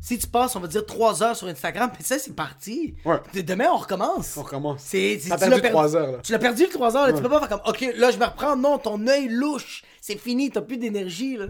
[0.03, 2.95] Si tu passes, on va dire, 3 heures sur Instagram, puis ça, c'est parti.
[3.07, 3.17] Ouais.
[3.43, 4.37] Demain, on recommence.
[4.37, 4.83] On recommence.
[4.85, 6.19] C'est, tu perdu per- trois heures, là.
[6.23, 7.13] Tu l'as perdu le 3 heures, là.
[7.15, 8.55] Tu peux pas faire comme, ok, là, je me reprends.
[8.55, 9.83] Non, ton œil louche.
[10.03, 11.47] C'est fini, t'as plus d'énergie, là.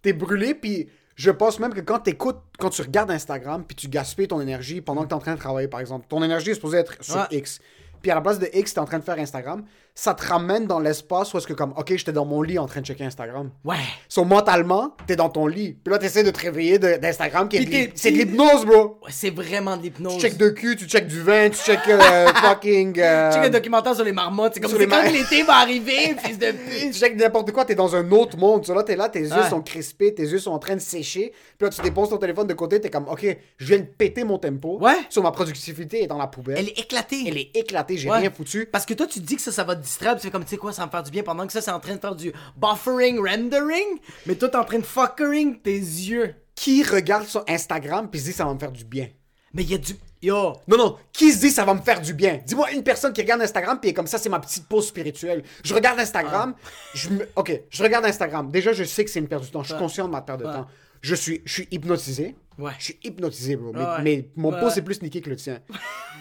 [0.00, 3.88] T'es brûlé, puis je pense même que quand t'écoutes, quand tu regardes Instagram, puis tu
[3.88, 6.54] gaspilles ton énergie pendant que t'es en train de travailler, par exemple, ton énergie est
[6.54, 7.26] supposée être sur Ouais.
[7.32, 7.60] X.
[8.02, 10.66] Puis à la place de X, t'es en train de faire Instagram, ça te ramène
[10.66, 13.04] dans l'espace où est-ce que comme, ok, j'étais dans mon lit en train de checker
[13.04, 13.50] Instagram.
[13.64, 13.76] Ouais.
[14.08, 15.72] So, mentalement, t'es dans ton lit.
[15.84, 18.98] Puis là, t'essaies de te réveiller d'Instagram, qui est c'est de l'hypnose, bro.
[19.04, 20.14] Ouais, c'est vraiment de l'hypnose.
[20.14, 22.98] Tu checkes de cul, tu checkes du vin, tu checkes euh, fucking...
[22.98, 24.54] euh, Tu checkes un documentaire sur les marmottes.
[24.54, 26.94] C'est comme quand l'été va arriver, fils de tu pute.
[26.96, 28.64] checkes n'importe quoi, t'es dans un autre monde.
[28.64, 29.50] So, là, t'es là, tes yeux Ouais.
[29.50, 31.32] sont crispés, tes yeux sont en train de sécher.
[31.58, 33.26] Puis là, tu déposes ton téléphone de côté, t'es comme, ok,
[33.58, 34.78] je viens de péter mon tempo.
[34.80, 34.94] Ouais.
[35.10, 36.56] Sur ma productivité est dans la poubelle.
[36.58, 37.24] Elle est éclatée.
[37.26, 38.18] Elle est éclatée, j'ai Ouais.
[38.18, 38.66] rien foutu.
[38.72, 40.56] Parce que toi, tu dis que ça, ça va puis tu fais comme, tu sais
[40.56, 42.14] quoi, ça va me faire du bien, pendant que ça, c'est en train de faire
[42.14, 46.34] du buffering, rendering, mais toi, t'es en train de fuckering tes yeux.
[46.54, 49.08] Qui regarde sur Instagram puis se dit ça va me faire du bien?
[49.54, 49.94] Mais il y a du...
[50.22, 52.38] Yo, Non, non, qui se dit ça va me faire du bien?
[52.46, 55.42] Dis-moi une personne qui regarde Instagram puis est comme ça, c'est ma petite pause spirituelle.
[55.64, 56.54] Je regarde Instagram,
[56.94, 57.28] je me...
[57.34, 58.50] ok, je regarde Instagram.
[58.52, 59.62] Déjà, je sais que c'est une perte de temps.
[59.64, 60.52] Je suis conscient de ma perte de Ouais.
[60.52, 60.66] temps.
[61.00, 62.36] Je suis, je suis hypnotisé.
[62.58, 62.72] Ouais.
[62.78, 63.72] Je suis hypnotisé, bro.
[63.72, 64.02] Mais, Ouais.
[64.02, 64.60] mais mon Ouais.
[64.60, 65.60] pouce est plus niqué que le tien.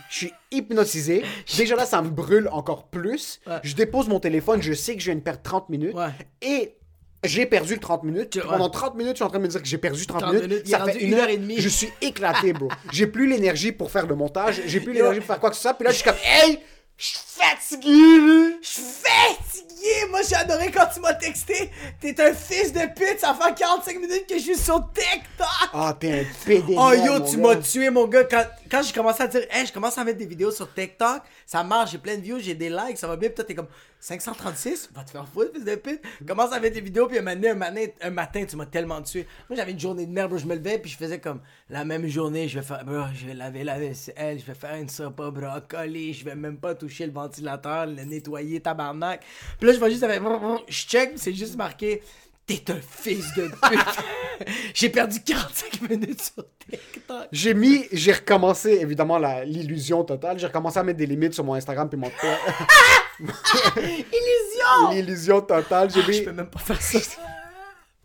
[0.10, 1.24] Je suis hypnotisé.
[1.58, 3.40] Déjà là, ça me brûle encore plus.
[3.64, 5.96] Je dépose mon téléphone, je sais que je viens de perdre 30 minutes.
[6.42, 6.76] Et
[7.24, 8.42] j'ai perdu le 30 minutes.
[8.42, 8.72] Pendant ouais.
[8.72, 10.50] 30 minutes, je suis en train de me dire que j'ai perdu 30, 30 minutes.
[10.50, 11.58] minutes, ça fait une heure et demie.
[11.60, 12.70] Je suis éclaté, bro.
[12.92, 14.62] j'ai plus l'énergie pour faire le montage.
[14.66, 15.74] J'ai plus l'énergie pour faire quoi que ce soit.
[15.76, 16.60] Puis là, je suis comme, hey,
[17.42, 19.72] fatigué, je suis fatigué!
[20.12, 21.72] Moi, j'ai adoré quand tu m'as texté.
[22.00, 25.48] T'es un fils de pute, ça fait 45 minutes que je suis sur TikTok!
[25.74, 26.76] Ah, t'es un PD.
[26.78, 28.26] Oh yo, tu m'as tué, mon gars.
[28.26, 31.24] Quand, quand j'ai commencé à dire, hey, je commence à mettre des vidéos sur TikTok,
[31.46, 33.30] ça marche, j'ai plein de views, j'ai des likes, ça va bien.
[33.30, 33.68] Puis toi, t'es comme
[34.00, 36.02] 536, va te faire foutre, fils de pute.
[36.28, 39.02] Commence à mettre des vidéos, puis un matin, un matin, un matin tu m'as tellement
[39.02, 39.28] tué.
[39.50, 40.38] Moi, j'avais une journée de merde, bro.
[40.38, 43.26] Je me levais, puis je faisais comme la même journée, je vais faire, bro, je
[43.28, 46.76] vais laver la vaisselle, je vais faire une soupe au brocoli, je vais même pas
[46.76, 49.22] toucher le ventilateur, le nettoyer, tabarnak.
[49.60, 50.22] Puis là, je vais juste avec,
[50.68, 52.02] je check, c'est juste marqué.
[52.46, 54.48] T'es un fils de pute.
[54.74, 57.28] J'ai perdu 45 minutes sur TikTok.
[57.32, 60.40] J'ai mis, j'ai recommencé évidemment l'illusion totale.
[60.40, 62.10] J'ai recommencé à mettre des limites sur mon Instagram puis mon
[63.78, 64.90] Illusion!
[64.92, 65.92] l'illusion totale.
[65.92, 67.00] J'ai Je mis, peux même pas faire ça.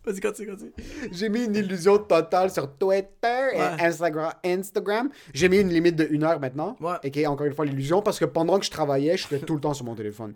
[0.06, 0.72] Vas-y, continue, continue.
[1.10, 3.82] j'ai mis une illusion totale sur Twitter et Ouais.
[3.82, 4.32] Instagram.
[4.44, 5.10] Instagram.
[5.34, 6.76] J'ai mis une limite de une heure maintenant.
[6.80, 6.94] Ouais.
[7.02, 9.54] Et qui est encore une fois l'illusion parce que pendant que je travaillais, j'étais tout
[9.54, 10.34] le temps sur mon téléphone.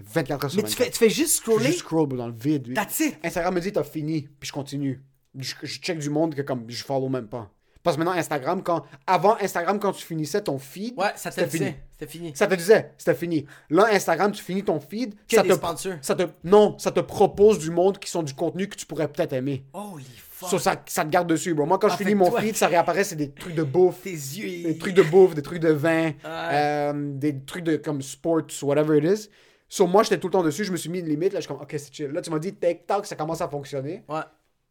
[0.00, 0.76] 24 heures sur Mais 24.
[0.76, 1.66] tu fais, tu fais juste Je scroller.
[1.66, 2.74] juste scroll dans le vide.
[2.74, 3.16] That's it.
[3.22, 5.00] Instagram me dit t'as fini, puis je continue.
[5.38, 7.48] Je, je check du monde que comme je follow même pas.
[7.82, 11.40] Parce que maintenant, Instagram, quand, avant Instagram, quand tu finissais ton feed, Ouais, ça te
[11.44, 11.76] disait.
[11.92, 12.32] C'était fini.
[12.34, 13.44] Ça te disait, c'était fini.
[13.70, 15.94] Là, Instagram, tu finis ton feed, Que ça des te, sponsors.
[16.00, 19.08] ça te, non, ça te propose du monde qui sont du contenu que tu pourrais
[19.08, 19.64] peut-être aimer.
[19.72, 20.48] Holy fuck.
[20.50, 21.66] So, ça, ça te garde dessus, bro.
[21.66, 24.02] Moi, quand Ah, je finis mon toi- feed, ça réapparaît, c'est des trucs de bouffe.
[24.02, 24.62] Tes yeux.
[24.68, 28.98] Des trucs de bouffe, des trucs de vin, euh, des trucs de comme sports, whatever
[28.98, 29.28] it is.
[29.68, 31.32] So, moi, j'étais tout le temps dessus, je me suis mis une limite.
[31.32, 32.06] Là, je suis comme, ok, c'est chill.
[32.08, 34.04] Là, tu m'as dit TikTok, ça commence à fonctionner.
[34.08, 34.20] Ouais.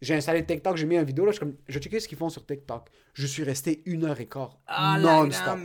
[0.01, 1.25] J'ai installé TikTok, j'ai mis une vidéo.
[1.25, 2.89] Là, je suis comme, je checker ce qu'ils font sur TikTok.
[3.13, 4.57] Je suis resté une heure et quart.
[4.65, 5.59] Ah, non-stop.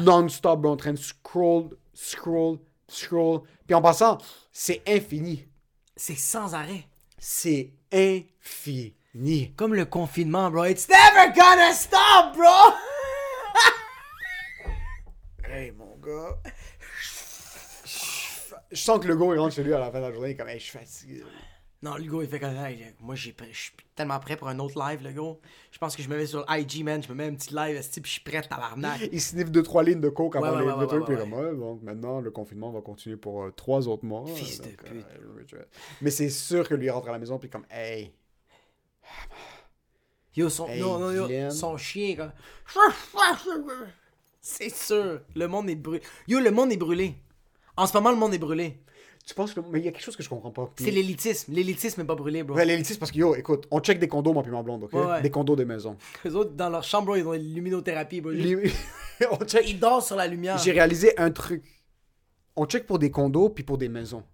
[0.00, 3.40] Non-stop, bro, en train de scroll, scroll, scroll.
[3.66, 4.18] Puis en passant,
[4.52, 5.48] c'est infini.
[5.96, 6.84] C'est sans arrêt.
[7.18, 8.94] C'est infini.
[9.56, 10.64] Comme le confinement, bro.
[10.66, 12.46] It's never gonna stop, bro!
[15.44, 16.38] Hey, mon gars.
[18.70, 20.34] Je sens que le gars, il rentre chez lui à la fin de la journée,
[20.34, 21.22] comme, hey, je suis fatigué.
[21.82, 24.78] Non, le gars, il fait comme Hey, Moi, je suis tellement prêt pour un autre
[24.78, 25.36] live, le gars.
[25.72, 27.02] Je pense que je me mets sur IG, man.
[27.02, 29.00] Je me mets un petit live, puis je suis prêt, tabarnak.
[29.10, 31.16] Il sniffe deux, trois lignes de coke avant Ouais, ouais, le truc, puis
[31.58, 34.24] donc maintenant, le confinement va continuer pour euh, trois autres mois.
[34.26, 35.06] Fils de pute.
[35.10, 35.56] euh, je-
[36.00, 38.12] Mais c'est sûr que lui, il rentre à la maison, puis comme, hey.
[40.36, 42.32] Yo, son, Hey, non, non, yo, son chien, comme.
[44.40, 45.20] C'est sûr.
[45.34, 46.00] Le monde est brûlé.
[46.28, 47.14] Yo, le monde est brûlé.
[47.76, 48.80] En ce moment, le monde est brûlé.
[49.24, 49.60] Tu penses que.
[49.60, 50.70] Mais il y a quelque chose que je comprends pas.
[50.74, 51.52] Puis- C'est l'élitisme.
[51.52, 52.56] L'élitisme est pas brûlé, bro.
[52.56, 54.92] Ouais, l'élitisme, parce que yo, écoute, on check des condos, moi puis ma blonde, ok?
[54.94, 55.22] Ouais, ouais.
[55.22, 55.96] Des condos des maisons.
[56.24, 58.30] Les autres, dans leur chambre, bro, ils ont une luminothérapie, bro.
[58.32, 58.72] Les-
[59.30, 59.68] on check.
[59.68, 60.58] Ils dorment sur la lumière.
[60.58, 61.62] J'ai réalisé un truc.
[62.56, 64.24] On check pour des condos puis pour des maisons.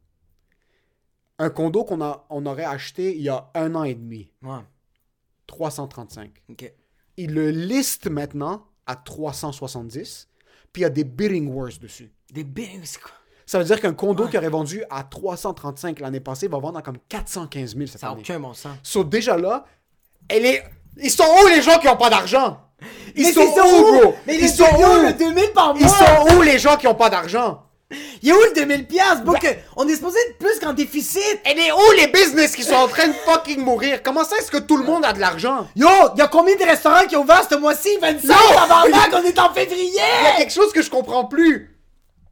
[1.38, 4.58] Un condo qu'on a, on aurait acheté il y a un an et demi, Ouais,
[5.46, 6.32] 335.
[6.50, 6.72] ok.
[7.16, 10.28] Il le liste maintenant à 370,
[10.72, 12.10] puis il y a des bidding wars dessus.
[12.32, 13.12] Des bigs, c'est quoi?
[13.50, 16.82] Ça veut dire qu'un condo qui aurait vendu à 335 l'année passée va vendre à
[16.82, 18.20] comme 415 000 cette Ça n'a année.
[18.22, 18.72] aucun bon sens.
[18.82, 19.64] So, déjà là,
[20.28, 20.62] elle est...
[20.98, 22.60] ils sont où les gens qui ont pas d'argent?
[23.16, 24.14] Ils sont où, bro?
[24.26, 25.02] Mais Ils sont où?
[25.06, 25.80] le 2000 par mois!
[25.80, 27.62] Ils sont où les gens qui ont pas d'argent?
[28.22, 29.34] Il est où le 2000 piastres, bro?
[29.36, 31.40] que on est supposé être plus qu'en déficit!
[31.46, 34.02] Elle est où les business qui sont en train de fucking mourir?
[34.02, 35.66] Comment ça est-ce que tout le monde a de l'argent?
[35.74, 37.96] Yo, il y a combien de restaurants qui ont ouvert ce mois-ci?
[37.98, 39.88] 25 tabarnak, on est en février!
[40.20, 41.77] Il y a quelque chose que je comprends plus.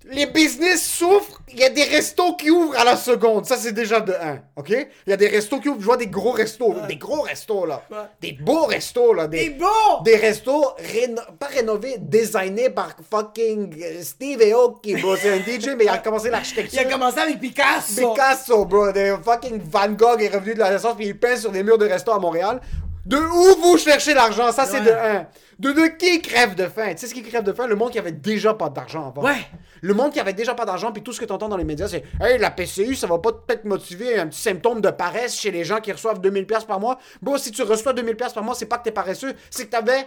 [0.09, 3.45] Les business souffrent, il y a des restos qui ouvrent à la seconde.
[3.45, 4.69] Ça, c'est déjà de 1, OK?
[4.71, 6.75] Il y a des restos qui ouvrent, je vois des gros restos.
[6.87, 7.83] Des gros restos, là.
[7.91, 7.97] Ouais.
[8.21, 9.27] Des beaux restos, là.
[9.27, 9.67] Des, bon!
[10.05, 10.65] des restos,
[10.95, 15.17] réno- pas rénovés, designés par fucking euh, Steve Aoki, bro.
[15.17, 16.81] C'est un DJ, mais il a commencé Il l'architecture.
[16.81, 18.13] a commencé avec Picasso!
[18.13, 18.93] Picasso, bro.
[18.93, 21.79] Des fucking Van Gogh est revenu de la naissance puis il peint sur des murs
[21.79, 22.61] de resto à Montréal.
[23.05, 24.51] De où vous cherchez l'argent?
[24.53, 24.85] Ça, c'est Ouais.
[24.85, 25.27] de un.
[25.59, 26.91] De, de qui crève de faim?
[26.91, 27.67] Tu sais ce qui crève de faim?
[27.67, 29.23] Le monde qui avait déjà pas d'argent avant.
[29.23, 29.47] Ouais.
[29.81, 31.65] Le monde qui avait déjà pas d'argent, puis tout ce que tu entends dans les
[31.65, 35.39] médias, c'est Hey, la PCU, ça va pas peut-être motiver un petit symptôme de paresse
[35.39, 36.99] chez les gens qui reçoivent 2000$ piastres par mois.
[37.23, 39.71] Bro, si tu reçois 2000$ piastres par mois, c'est pas que t'es paresseux, c'est que
[39.71, 40.07] t'avais.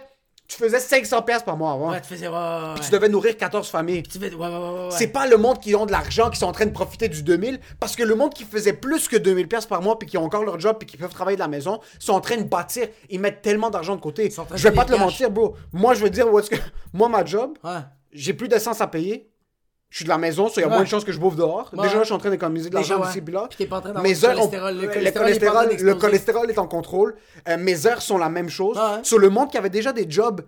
[0.50, 1.92] Tu faisais 500$ piastres par mois avant.
[1.92, 2.26] Ouais, tu faisais.
[2.26, 2.80] Ouais, ouais, ouais.
[2.82, 4.02] Tu devais nourrir 14 familles.
[4.02, 4.32] Tu fais.
[4.90, 7.22] C'est pas le monde qui ont de l'argent qui sont en train de profiter du
[7.22, 10.18] 2000 parce que le monde qui faisait plus que 2000 pièces par mois puis qui
[10.18, 12.42] ont encore leur job puis qui peuvent travailler de la maison sont en train de
[12.42, 14.28] bâtir, ils mettent tellement d'argent de côté.
[14.56, 15.54] Je vais pas te le mentir, bro.
[15.72, 16.56] Moi, je veux dire où est-ce que
[16.92, 17.56] moi ma job,
[18.12, 19.30] j'ai plus d'essence à payer.
[19.90, 20.74] Je suis de la maison, so il y a Ouais.
[20.74, 21.68] moins de chances que je bouffe dehors.
[21.76, 21.82] Ouais.
[21.82, 23.46] Déjà, je suis en train d'économiser de l'argent ici puis là.
[23.48, 24.74] Puis t'es pas en train Mes heures cholestérol.
[24.76, 27.16] Le le cholestérol le cholestérol est en contrôle.
[27.48, 28.78] Euh, mes heures sont la même chose.
[29.02, 30.42] Sur le monde qui avait déjà des jobs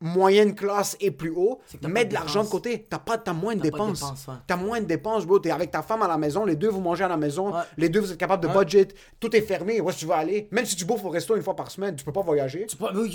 [0.00, 2.86] moyenne classe et plus haut, mets de de l'argent de côté.
[2.88, 4.02] T'as pas, t'as moins de dépenses.
[4.28, 4.34] ouais.
[4.46, 5.38] T'as moins de dépenses, bro.
[5.40, 7.60] T'es avec ta femme à la maison, les deux vous mangez à la maison, Ouais.
[7.76, 8.58] les deux vous êtes capable de Ouais.
[8.64, 9.80] budget, tout est fermé.
[9.80, 10.48] Où est-ce que tu vas aller?
[10.52, 12.66] Même si tu bouffes au resto une fois par semaine, tu peux pas voyager.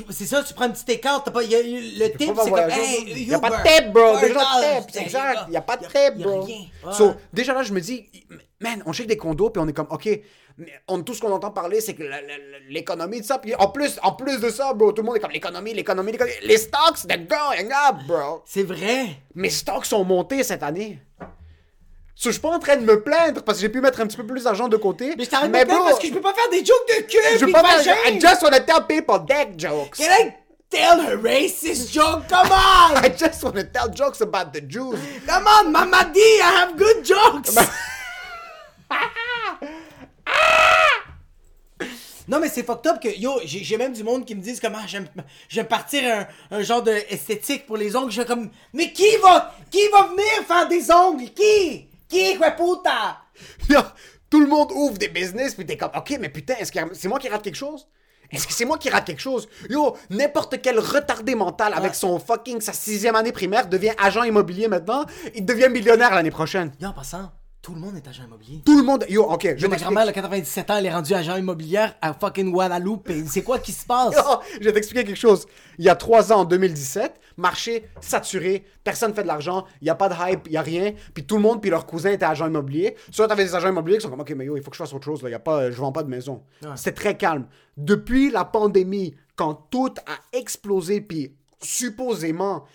[0.09, 1.43] C'est ça, tu prends une petite écart, t'as pas.
[1.43, 2.59] y a- le Tu tip, c'est comme.
[2.69, 4.01] Hey, Il y a pas de tip, bro.
[4.17, 4.33] $4, Déjà
[4.81, 5.01] de tip.
[5.01, 5.39] Exact.
[5.49, 6.47] y a pas de tip, bro.
[6.91, 8.05] So, déjà là, je me dis,
[8.59, 10.07] man, on check des condos, puis on est comme, OK,
[10.87, 12.03] on, tout ce qu'on entend parler, c'est que
[12.69, 13.39] l'économie de ça.
[13.39, 16.11] Puis en plus, en plus de ça, bro, tout le monde est comme l'économie, l'économie,
[16.11, 16.35] l'économie.
[16.43, 18.43] Les stocks, they're going up, bro.
[18.45, 19.17] C'est vrai.
[19.35, 20.99] Mes stocks sont montés cette année.
[22.15, 24.07] So, je suis pas en train de me plaindre parce que j'ai pu mettre un
[24.07, 25.15] petit peu plus d'argent de côté.
[25.17, 27.17] Mais je t'arrête de parce que je peux pas faire des jokes de cul.
[27.39, 27.95] je puis pas faire.
[28.07, 29.97] I just wanna tell people deck jokes.
[29.97, 30.33] Can I
[30.69, 32.27] tell a racist joke?
[32.29, 32.97] Come on!
[33.03, 34.99] I just wanna tell jokes about the Jews.
[35.25, 37.57] Come on, Mama D, I have good jokes!
[42.27, 44.79] Non, mais c'est fucked up que, yo, j'ai même du monde qui me disent comment
[44.87, 45.07] j'aime
[45.49, 46.03] j'aime partir
[46.51, 48.11] un, un genre de esthétique pour les ongles.
[48.11, 51.29] Je suis comme, mais qui va, qui va venir faire des ongles?
[51.33, 51.87] Qui?
[52.07, 53.17] Qui, quoi, puta?
[53.69, 53.79] Yo,
[54.29, 57.07] tout le monde ouvre des business, puis t'es comme, ok, mais putain, est-ce que c'est
[57.07, 57.87] moi qui rate quelque chose?
[58.31, 59.47] Est-ce que c'est moi qui rate quelque chose?
[59.69, 61.97] Yo, n'importe quel retardé mental avec Ouais.
[61.97, 65.05] son fucking, sa sixième année primaire devient agent immobilier maintenant,
[65.35, 66.71] il devient millionnaire l'année prochaine.
[66.79, 67.31] Yo, en passant,
[67.63, 68.61] Tout le monde est agent immobilier.
[68.65, 69.05] Tout le monde.
[69.07, 71.95] Yo, ok, je Yo, ma grand-mère, elle a 97 ans, elle est rendue agent immobilière
[72.01, 73.09] à fucking Guadeloupe.
[73.25, 74.13] C'est quoi qui se passe?
[74.27, 75.45] Oh, je vais t'expliquer quelque chose.
[75.77, 79.89] Il y a trois ans, en 2017, marché saturé, personne fait de l'argent, il n'y
[79.89, 80.91] a pas de hype, il n'y a rien.
[81.13, 82.97] Puis tout le monde, puis leur cousin était agent immobilier.
[83.11, 84.83] Soit t'avais des agents immobiliers qui sont comme, OK, mais yo, il faut que je
[84.83, 85.29] fasse autre chose, là.
[85.29, 86.43] Y a pas, je vends pas de maison.
[86.75, 87.47] C'était très calme.
[87.77, 92.65] Depuis la pandémie, quand tout a explosé, puis supposément,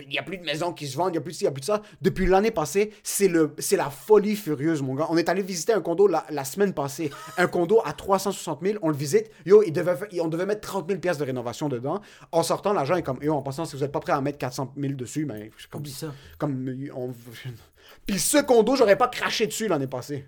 [0.00, 1.44] il n'y a plus de maisons qui se vendent, il n'y a plus de ci,
[1.44, 1.82] il n'y a plus de ça.
[2.00, 5.06] Depuis l'année passée, c'est la folie furieuse, mon gars.
[5.10, 7.10] On est allé visiter un condo la, la semaine passée.
[7.36, 9.30] Un condo à 360 000, on le visite.
[9.44, 12.00] Yo, il devait, fa- on devait mettre 30 000 pièces de rénovation dedans.
[12.32, 14.38] En sortant, l'agent est comme, yo, en passant, si vous n'êtes pas prêt à mettre
[14.38, 16.12] 400 000 dessus, ben, comme, ça.
[16.38, 17.12] comme on...
[18.06, 20.26] Puis ce condo, j'aurais pas craché dessus l'année passée.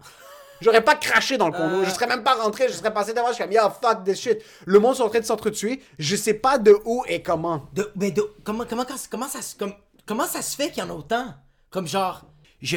[0.61, 1.85] J'aurais pas craché dans le condo.
[1.85, 2.68] Je serais même pas rentré.
[2.68, 3.29] Je serais passé devant.
[3.29, 4.38] Je serais comme, yeah, fuck this shit.
[4.66, 5.83] Le monde est en train de s'entretuer.
[5.99, 7.66] Je sais pas de où et comment.
[7.75, 9.75] De, mais de, comment, comment, comment, comment ça, se- comme,
[10.07, 11.35] comment ça se fait qu'il y en a autant?
[11.71, 12.23] Comme genre,
[12.61, 12.77] je,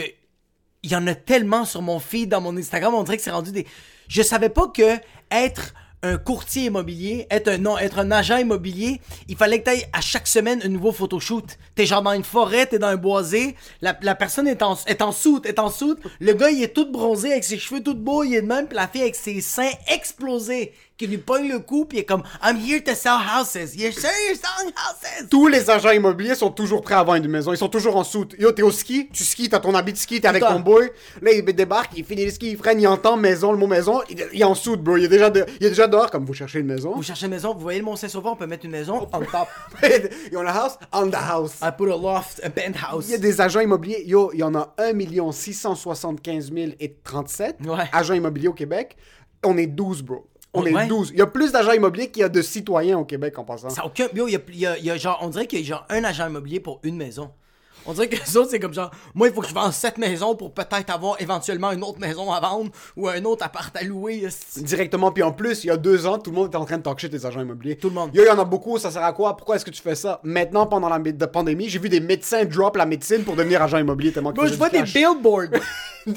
[0.84, 3.32] il y en a tellement sur mon feed, dans mon Instagram, on dirait que c'est
[3.32, 3.65] rendu des...
[4.08, 4.98] Je savais pas que
[5.32, 9.85] être un courtier immobilier, être un, non, être un agent immobilier, il fallait que t'ailles
[9.93, 11.57] à chaque semaine un nouveau photoshoot.
[11.75, 15.01] T'es genre dans une forêt, t'es dans un boisé, la, la personne est en, est
[15.01, 17.95] en soute, est en soute, le gars il est tout bronzé avec ses cheveux tout
[17.95, 21.47] beaux, il est de même, puis la fille avec ses seins explosés, qui lui pogne
[21.49, 23.75] le cou, puis il est comme I'm here to sell houses.
[23.75, 25.27] You're sure you're selling houses?
[25.32, 27.51] Tous les agents immobiliers sont toujours prêts à vendre une maison.
[27.51, 28.36] Ils sont toujours en soute.
[28.38, 30.91] Yo, t'es au ski, tu skis, t'as ton habit de ski, t'es avec ton boy.
[31.21, 34.01] Là, il débarque, il finit le ski, il freine, il entend maison, le mot maison.
[34.10, 34.97] Il, il est en soute, bro.
[34.97, 36.93] Il est déjà, de- il est déjà dehors comme vous cherchez une maison.
[36.95, 39.19] Vous cherchez une maison, vous voyez le Mont Saint-Sauveur, on peut mettre une maison on
[39.21, 39.47] top.
[40.32, 40.77] you want a house?
[40.93, 41.56] On the house.
[41.63, 43.06] I put a loft, a penthouse.
[43.08, 44.04] Il y a des agents immobiliers.
[44.06, 44.91] Yo, il y en a 1
[45.32, 47.89] 675 000 et 37 Ouais.
[47.91, 48.95] agents immobiliers au Québec.
[49.43, 50.27] On est 12, bro.
[50.53, 50.87] On est Ouais.
[50.87, 51.11] 12.
[51.13, 53.69] Il y a plus d'agents immobiliers qu'il y a de citoyens au Québec en passant.
[53.69, 54.07] Ça aucun.
[54.13, 55.63] Yo, il y a, il y a- il y a genre, on dirait qu'il y
[55.63, 57.31] a genre un agent immobilier pour une maison.
[57.86, 59.98] On dirait que les autres, c'est comme genre, moi, il faut que je vende cette
[59.98, 63.84] maison pour peut-être avoir éventuellement une autre maison à vendre ou un autre appart à
[63.84, 64.28] louer.
[64.58, 65.12] Directement.
[65.12, 66.84] Puis en plus, il y a deux ans, tout le monde était en train de
[66.84, 67.76] talk shit des agents immobiliers.
[67.76, 68.12] Tout le monde.
[68.13, 68.78] Yo, il y en a beaucoup.
[68.78, 69.36] Ça sert à quoi?
[69.36, 70.20] Pourquoi est-ce que tu fais ça?
[70.24, 74.12] Maintenant, pendant la pandémie, j'ai vu des médecins drop la médecine pour devenir agent immobilier
[74.12, 75.60] tellement Moi, je vois des billboards.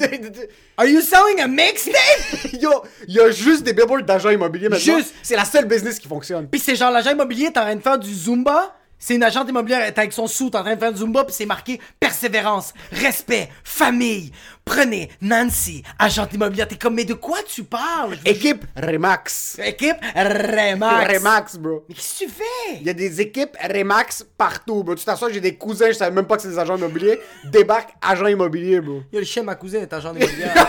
[0.77, 2.53] Are you selling a mixtape?
[2.61, 2.71] Yo,
[3.07, 4.97] il y a juste des billboards d'agents immobiliers maintenant.
[4.97, 5.13] Juste.
[5.21, 6.47] C'est la seule business qui fonctionne.
[6.47, 8.74] Puis c'est genre l'agent immobilier est en train de faire du Zumba?
[8.97, 11.23] C'est une agente immobilière elle est avec son sou en train de faire du Zumba,
[11.25, 14.31] puis c'est marqué persévérance, respect, famille.
[14.63, 16.67] Prenez Nancy, agente immobilière.
[16.67, 18.17] T'es comme, mais de quoi tu parles?
[18.25, 19.59] Équipe Remax.
[19.63, 21.13] Équipe Remax.
[21.13, 21.85] Remax, bro.
[21.87, 22.77] Mais qu'est-ce que tu fais?
[22.81, 24.95] Il y a des équipes Remax partout, bro.
[24.95, 27.19] Tu t'assois, j'ai des cousins, je savais même pas que c'est des agents immobiliers.
[27.43, 29.03] Débarque agent immobilier, bro.
[29.11, 30.67] Yo, le chien ma cousine est agent immobilière.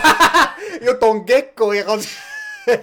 [0.81, 2.07] Yo, ton gecko est rendu.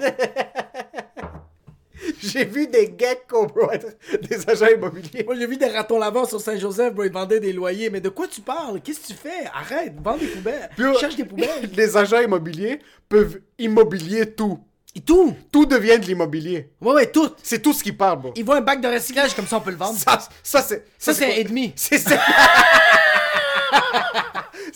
[2.23, 5.25] j'ai vu des geckos, bro, être des agents immobiliers.
[5.25, 7.05] Moi, j'ai vu des ratons laveurs sur Saint-Joseph, bro.
[7.05, 7.91] Ils vendaient des loyers.
[7.91, 8.81] Mais de quoi tu parles?
[8.81, 9.47] Qu'est-ce que tu fais?
[9.53, 10.71] Arrête, vends des poubelles.
[10.77, 11.71] Puis, yo, Cherche des poubelles.
[11.77, 14.59] Les agents immobiliers peuvent immobilier tout.
[14.97, 15.35] Et tout?
[15.51, 16.71] Tout devient de l'immobilier.
[16.81, 17.29] Ouais, ouais, tout.
[17.43, 18.33] C'est tout ce qui parle, bro.
[18.37, 19.99] Ils voient un bac de recyclage, comme ça, on peut le vendre.
[19.99, 20.85] Ça, ça c'est.
[20.99, 21.73] Ça, c'est un et demi.
[21.75, 22.17] C'est ça.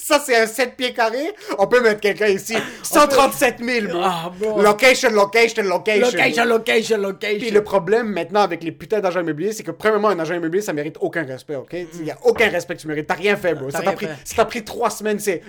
[0.00, 1.34] Ça, c'est un 7 pieds carrés.
[1.58, 2.54] On peut mettre quelqu'un ici.
[2.82, 4.00] 137 000, bro.
[4.02, 4.62] Ah, bro.
[4.62, 6.06] Location, location, location.
[6.06, 7.38] Location, location, location.
[7.38, 10.62] Puis le problème maintenant avec les putains d'agents immobiliers, c'est que premièrement, un agent immobilier,
[10.62, 11.74] ça mérite aucun respect, ok?
[11.94, 13.08] Il y a aucun respect que tu mérites.
[13.08, 13.70] T'as rien fait, bro.
[13.70, 14.12] Ça t'a pris, fait.
[14.24, 15.18] ça t'a pris trois semaines.
[15.18, 15.42] C'est,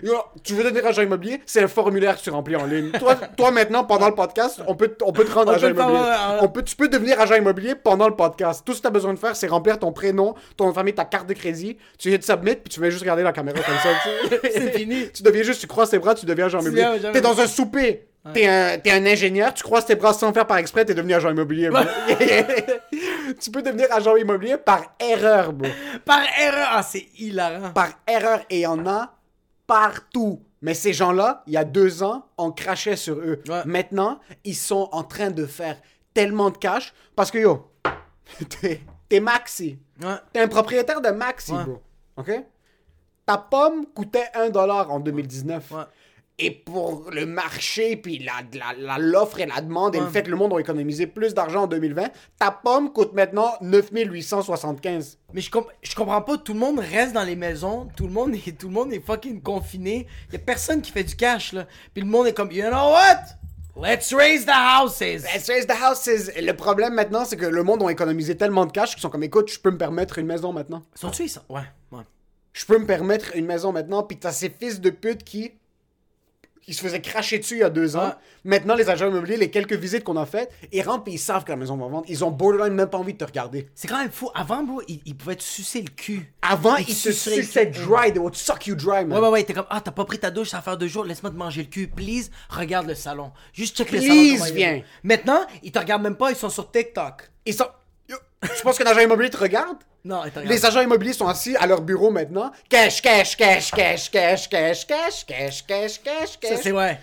[0.43, 1.41] tu veux devenir agent immobilier?
[1.45, 2.91] C'est un formulaire que tu remplis en ligne.
[2.99, 5.73] toi, toi, maintenant, pendant le podcast, on peut, on peut te rendre On agent peut
[5.73, 6.01] immobilier.
[6.41, 8.63] On peut, tu peux devenir agent immobilier pendant le podcast.
[8.65, 10.95] Tout ce que t'as besoin de faire, c'est remplir ton prénom, ton nom de famille,
[10.95, 11.77] ta carte de crédit.
[11.99, 14.38] Tu hits submit, puis tu vas juste regarder la caméra comme ça.
[14.41, 14.49] Tu.
[14.51, 15.11] C'est fini.
[15.11, 16.83] Tu deviens juste, tu croises tes bras, tu deviens agent immobilier.
[16.83, 18.05] agent T'es dans un souper.
[18.33, 21.29] T'es un, un ingénieur, tu croises tes bras sans faire par exprès, t'es devenu agent
[21.31, 21.69] immobilier.
[23.39, 25.69] tu peux devenir agent immobilier par erreur, bro.
[26.05, 26.67] Par erreur.
[26.71, 27.71] Ah, c'est hilarant.
[27.71, 29.15] Par erreur, et il y en a
[29.65, 30.41] partout.
[30.61, 33.41] Mais ces gens-là, il y a deux ans, on crachait sur eux.
[33.47, 33.61] Ouais.
[33.65, 35.77] Maintenant, ils sont en train de faire
[36.13, 37.71] tellement de cash parce que yo,
[38.61, 39.79] t'es, t'es Maxi.
[40.03, 40.15] Ouais.
[40.33, 41.81] T'es un propriétaire de Maxi, bro.
[42.17, 42.31] OK?
[43.29, 45.69] Ta pomme coûtait 1$ dollar en 2019.
[45.69, 45.83] Ouais.
[46.39, 50.23] Et pour le marché, puis la, la- la- l'offre et la demande, et le fait
[50.23, 52.07] que le monde a économisé plus d'argent en 2020,
[52.39, 55.19] ta pomme coûte maintenant 9875.
[55.33, 58.13] Mais je, comp- je comprends pas, tout le monde reste dans les maisons, tout le
[58.13, 61.53] monde est, tout le monde est fucking confiné, y a personne qui fait du cash
[61.53, 61.65] là.
[61.93, 63.21] Puis le monde est comme, you know what?
[63.87, 65.23] Let's raise the houses.
[65.33, 66.31] Let's raise the houses.
[66.35, 69.09] Et Le problème maintenant, c'est que le monde a économisé tellement de cash qu'ils sont
[69.11, 70.81] comme, écoute, je peux me permettre une maison maintenant.
[70.95, 71.61] Sont-tu sont- Ouais,
[71.91, 72.03] ouais.
[72.59, 75.53] Je peux me permettre une maison maintenant, puis t'as ces fils de pute qui.
[76.67, 78.07] ils se faisaient cracher dessus il y a deux ans.
[78.07, 78.13] Ouais.
[78.43, 81.45] Maintenant, les agents immobiliers, les quelques visites qu'on a faites, ils rentrent et ils savent
[81.45, 82.03] que la maison va vendre.
[82.09, 83.69] Ils ont borderline même pas envie de te regarder.
[83.75, 84.29] C'est quand même fou.
[84.35, 86.33] Avant, bro, ils, ils pouvaient te sucer le cul.
[86.41, 87.79] Avant, Ils ils le suçaient cul.
[87.79, 88.11] dry.
[88.11, 89.13] They would suck you dry, man.
[89.13, 90.87] Ouais, ouais, ouais, t'es comme, ah, t'as pas pris ta douche, ça va faire deux
[90.89, 93.31] jours, laisse-moi te manger le cul, please, regarde le salon.
[93.53, 94.33] Juste check le Please, salon.
[94.33, 94.55] comment il est.
[94.57, 94.81] viens.
[95.03, 97.31] Maintenant, ils te regardent même pas, ils sont sur TikTok.
[97.45, 97.67] Ils sont...
[98.09, 99.77] Je pense qu'un agent immobilier te regarde.
[100.05, 100.21] Non.
[100.45, 102.51] Les agents immobiliers sont assis à leur bureau maintenant.
[102.69, 106.59] Cash, cash, cash, cash, cash, cash, cash, cash, cash, cash, Ça, cash.
[106.63, 106.99] c'est ouais.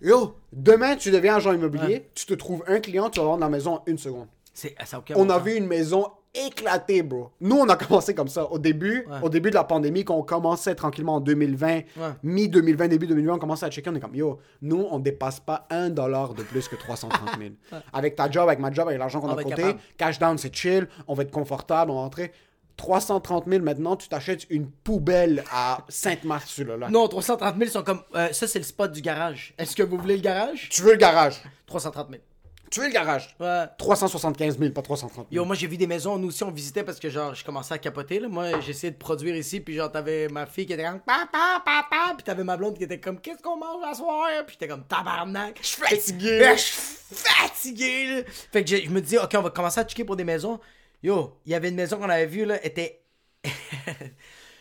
[0.00, 3.48] Yo, demain, tu deviens agent immobilier, tu te trouves un client, tu vas vendre la
[3.48, 4.28] maison en une seconde.
[4.54, 7.30] C'est, ça aucun On bon a vu une maison éclatée, bro.
[7.40, 8.50] Nous, on a commencé comme ça.
[8.50, 9.16] Au début, Ouais.
[9.22, 11.80] au début de la pandémie, quand on commençait tranquillement en 2020,
[12.22, 15.66] mi-2020, début 2020, on commençait à checker, on est comme, yo, nous, on dépasse pas
[15.70, 17.50] un dollar de plus que 330 000.
[17.92, 19.78] Avec ta job, avec ma job, avec l'argent qu'on On a capable.
[19.96, 22.32] cash down, c'est chill, on va être confortable, on va rentrer.
[22.76, 26.90] 330 000 maintenant, tu t'achètes une poubelle à Sainte-Marthe sur le lac.
[26.90, 29.52] Non, 330 000 sont comme, euh, ça, c'est le spot du garage.
[29.58, 30.68] Est-ce que vous voulez le garage?
[30.70, 31.42] Tu veux le garage?
[31.66, 32.22] 330 000.
[32.70, 33.34] Tu veux le garage?
[33.40, 33.64] Ouais.
[33.78, 35.26] 375 000, pas 330 000.
[35.30, 37.74] Yo, moi j'ai vu des maisons, nous aussi on visitait parce que genre je commençais
[37.74, 38.28] à capoter là.
[38.28, 42.14] Moi j'essayais de produire ici, puis genre t'avais ma fille qui était comme papa, papa,
[42.16, 44.84] puis t'avais ma blonde qui était comme qu'est-ce qu'on mange à soir, puis j'étais comme
[44.84, 45.58] tabarnak.
[45.62, 46.52] Je suis fatigué.
[46.56, 46.76] Je suis
[47.10, 48.06] fatigué.
[48.06, 48.22] là.
[48.52, 50.60] Fait que je me dis ok on va commencer à checker pour des maisons.
[51.02, 53.00] Yo, il y avait une maison qu'on avait vue là, était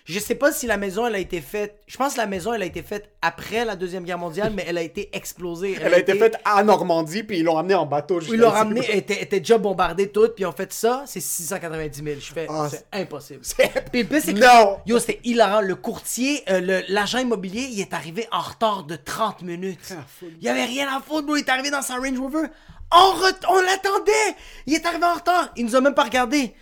[0.07, 1.81] Je sais pas si la maison elle a été faite.
[1.85, 4.63] Je pense que la maison elle a été faite après la deuxième guerre mondiale, mais
[4.65, 5.77] elle a été explosée.
[5.81, 8.21] Elle a été faite à Normandie, puis ils l'ont amenée en bateau.
[8.21, 12.01] Ils l'ont ramené, elle était, déjà bombardée toute, puis ils ont fait ça, c'est 690
[12.03, 12.19] 000.
[12.21, 13.41] Je fais, Ah, c'est impossible.
[13.91, 14.77] Puis le c'est que, Non.
[14.85, 15.61] yo, c'était hilarant.
[15.61, 19.91] Le courtier, euh, l'agent immobilier, il est arrivé en retard de 30 minutes.
[19.91, 20.05] Ah.
[20.39, 21.35] Il y avait rien à foutre, bro.
[21.35, 22.47] Il est arrivé dans sa Range Rover.
[22.91, 23.13] En
[23.49, 24.35] on l'attendait.
[24.65, 25.49] Il est arrivé en retard.
[25.57, 26.53] Il nous a même pas regardé.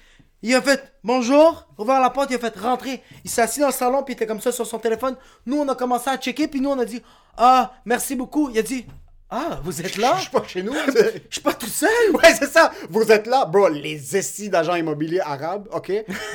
[0.47, 3.01] Il a fait bonjour, ouvert la porte, il a fait rentrer.
[3.23, 5.15] Il s'est assis dans le salon, puis il était comme ça sur son téléphone.
[5.47, 7.01] Nous, on a commencé à checker, puis nous, on a dit
[7.35, 8.51] ah, merci beaucoup.
[8.51, 8.85] Il a dit
[9.31, 10.13] ah, vous êtes là?
[10.17, 10.73] Je suis pas chez nous.
[10.85, 11.89] Je suis pas tout seul.
[12.13, 12.71] Ouais, c'est ça.
[12.91, 13.69] Vous êtes là, bro.
[13.69, 15.91] Les estis d'agents immobiliers arabes, ok?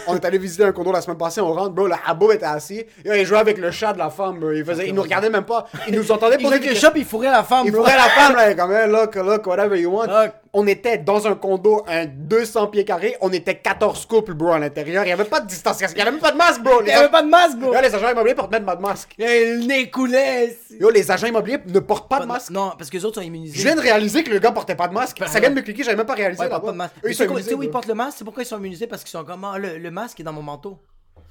[0.09, 1.87] On est allé visiter un condo la semaine passée, on rentre, bro.
[1.87, 2.85] Le Habbo était assis.
[3.05, 4.51] Il jouait avec le chat de la femme, bro.
[4.51, 5.69] Il, faisait, il nous regardait même pas.
[5.87, 6.91] Il nous entendait Il poser jouait des questions.
[6.97, 7.63] il fourrait la femme.
[7.65, 7.83] Il bro.
[7.83, 8.51] fourrait la femme, là.
[8.51, 10.07] il Comme, hey, look, look, whatever you want.
[10.09, 10.33] Look.
[10.53, 13.17] On était dans un condo, un 200 pieds carrés.
[13.21, 15.05] On était 14 couples, bro, à l'intérieur.
[15.05, 15.95] Il y avait pas de distanciation.
[15.97, 16.81] Il y avait même pas de masque, bro.
[16.81, 17.73] Il Les, y avait pas de masque, bro.
[17.73, 19.15] Yo, les agents immobiliers portent même pas de masque.
[19.19, 20.59] Et le nez coulait.
[20.81, 22.51] Yo, les agents immobiliers ne portent pas de masque.
[22.51, 23.57] Non, parce que les autres sont immunisés.
[23.57, 25.23] Je viens de réaliser que le gars portait pas de masque.
[25.27, 26.41] Ça vient de me cliquer, j'avais même pas réalisé.
[26.41, 26.95] Ouais, ils portent pas de masque.
[27.05, 28.19] Eux, ils sont sais où immunisés, ils portent le masque?
[28.19, 28.87] C'est pourquoi ils sont immunisés?
[28.87, 30.79] Parce qu'ils sont comme ah, le, le masque est dans mon manteau.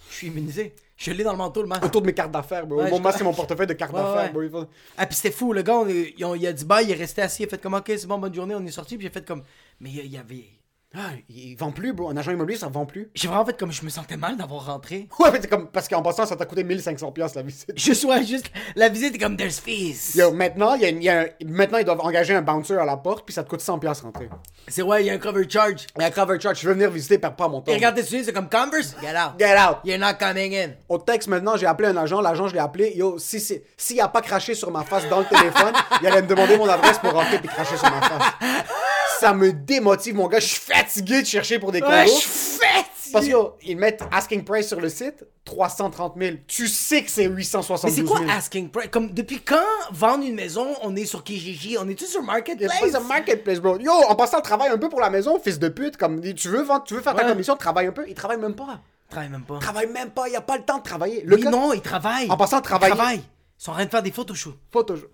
[0.10, 0.76] Je suis immunisé.
[0.97, 1.86] Je l'ai dans le manteau, le masque.
[1.86, 2.82] autour de mes cartes d'affaires, bro.
[2.82, 4.50] Ouais, mon masque et mon portefeuille de cartes Ouais, d'affaires, ouais.
[4.50, 4.62] bro.
[4.64, 6.95] Il Ah, puis c'était fou, le gars, on ont- il a dit bye, il est
[6.95, 9.08] resté assis, il a fait comme ok, c'est bon, bonne journée, on est sorti, puis
[9.08, 9.43] j'ai fait comme.
[9.80, 10.43] Mais il y, il y avait.
[10.98, 12.10] Ah, il vend plus, bro.
[12.10, 13.12] Un agent immobilier, ça vend plus.
[13.14, 15.08] J'ai vraiment fait comme je me sentais mal d'avoir rentré.
[15.20, 15.68] Ouais, mais c'est comme.
[15.68, 17.72] Parce qu'en passant, ça t'a coûté 1500$ piastres, la visite.
[17.76, 18.50] Je sois juste.
[18.76, 20.16] La visite est comme there's fees.
[20.16, 22.74] Yo, maintenant, il y a, il y a un- maintenant, ils doivent engager un bouncer
[22.76, 24.30] à la porte, puis ça te coûte 100$ piastres rentrer.
[24.68, 25.86] C'est ouais, il y a un cover charge.
[26.00, 27.72] Et à Cover Church, je veux venir visiter, perds pas mon temps.
[27.72, 28.96] Et regarde tes souliers, c'est comme Converse.
[29.00, 29.34] Get out.
[29.40, 29.78] Get out!
[29.86, 30.70] You're not coming in.
[30.90, 32.20] Au texte, maintenant, j'ai appelé un agent.
[32.20, 32.94] L'agent, je l'ai appelé.
[32.96, 36.24] Yo, si c'est- s'il a pas craché sur ma face dans le téléphone, il allait
[36.24, 38.34] me demander mon adresse pour rentrer puis cracher sur ma face.
[39.20, 40.39] Ça me démotive, mon gars.
[40.39, 41.91] Je suis fatigué de chercher pour des condos.
[41.93, 42.86] Ouais, je suis fatigué.
[43.11, 46.36] Parce qu'ils mettent asking price sur le site, 330 000.
[46.45, 48.24] Tu sais que c'est 872 Mais c'est 000.
[48.26, 48.89] quoi asking price?
[48.91, 49.57] Comme depuis quand
[49.91, 52.80] vendre une maison, on est sur Kijiji, on est-tu sur C'est Marketplace?
[52.91, 53.80] pas un marketplace, bro.
[53.80, 55.97] Yo, en passant, travaille un peu pour la maison, fils de pute.
[55.97, 57.30] Comme, tu veux vendre, tu veux faire ta Ouais.
[57.32, 58.05] commission, travaille un peu.
[58.07, 58.80] Il travaille même pas.
[59.09, 59.57] Travaille même pas.
[59.57, 60.30] Travaille même pas.
[60.30, 61.24] Il a pas le temps de travailler.
[61.26, 62.30] Le Oui, gars- non, ils travaillent.
[62.30, 63.17] En passant, travailler- Ils travaillent.
[63.59, 64.55] Ils sont en train de faire des photoshoots.
[64.72, 65.07] Toujours.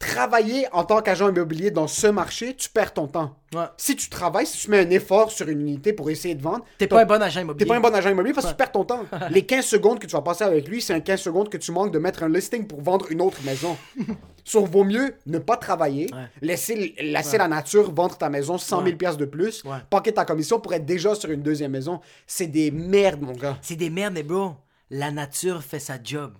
[0.00, 3.36] Travailler en tant qu'agent immobilier dans ce marché, tu perds ton temps.
[3.54, 3.66] Ouais.
[3.76, 6.64] Si tu travailles, si tu mets un effort sur une unité pour essayer de vendre,
[6.78, 7.66] T'es pas un bon agent immobilier.
[7.66, 9.04] T'es pas un bon agent immobilier parce que tu perds ton temps.
[9.30, 11.70] Les 15 secondes que tu vas passer avec lui, c'est un 15 secondes que tu
[11.70, 13.76] manques de mettre un listing pour vendre une autre maison.
[14.44, 16.24] Sur vaut mieux ne pas travailler, Ouais.
[16.40, 20.58] laisser, laisser la nature vendre ta maison 100 000 piastres de plus, paquer ta commission
[20.60, 22.00] pour être déjà sur une deuxième maison.
[22.26, 23.58] C'est des merdes, mon gars.
[23.60, 24.54] C'est des merdes, mais bro,
[24.88, 26.32] la nature fait sa job.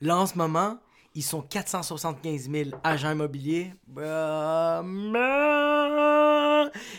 [0.00, 0.78] Là, en ce moment,
[1.14, 3.72] ils sont 475 000 agents immobiliers.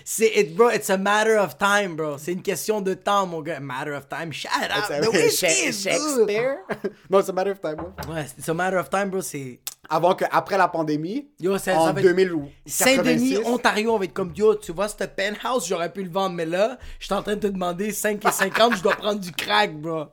[0.04, 2.18] C'est, it, bro, it's a matter of time, bro.
[2.18, 3.60] C'est une question de temps, mon gars.
[3.60, 4.32] Matter of time.
[4.34, 4.88] Shut up.
[5.02, 5.94] The whiskey is good.
[5.94, 6.58] Shakespeare?
[7.10, 7.76] non, c'est matter of time.
[7.76, 8.14] bro.
[8.14, 9.22] Ouais, it's a matter of time, bro.
[9.22, 9.60] C'est.
[9.90, 13.94] Avant que, après la pandémie, Yo, ça- en ça être- 2000 ou Saint-Denis, 86, Ontario,
[13.94, 16.78] on va être comme yo, tu vois, ce penthouse, j'aurais pu le vendre, mais là,
[17.00, 19.76] je suis en train de te demander 5 et 50, je dois prendre du crack,
[19.76, 20.06] bro.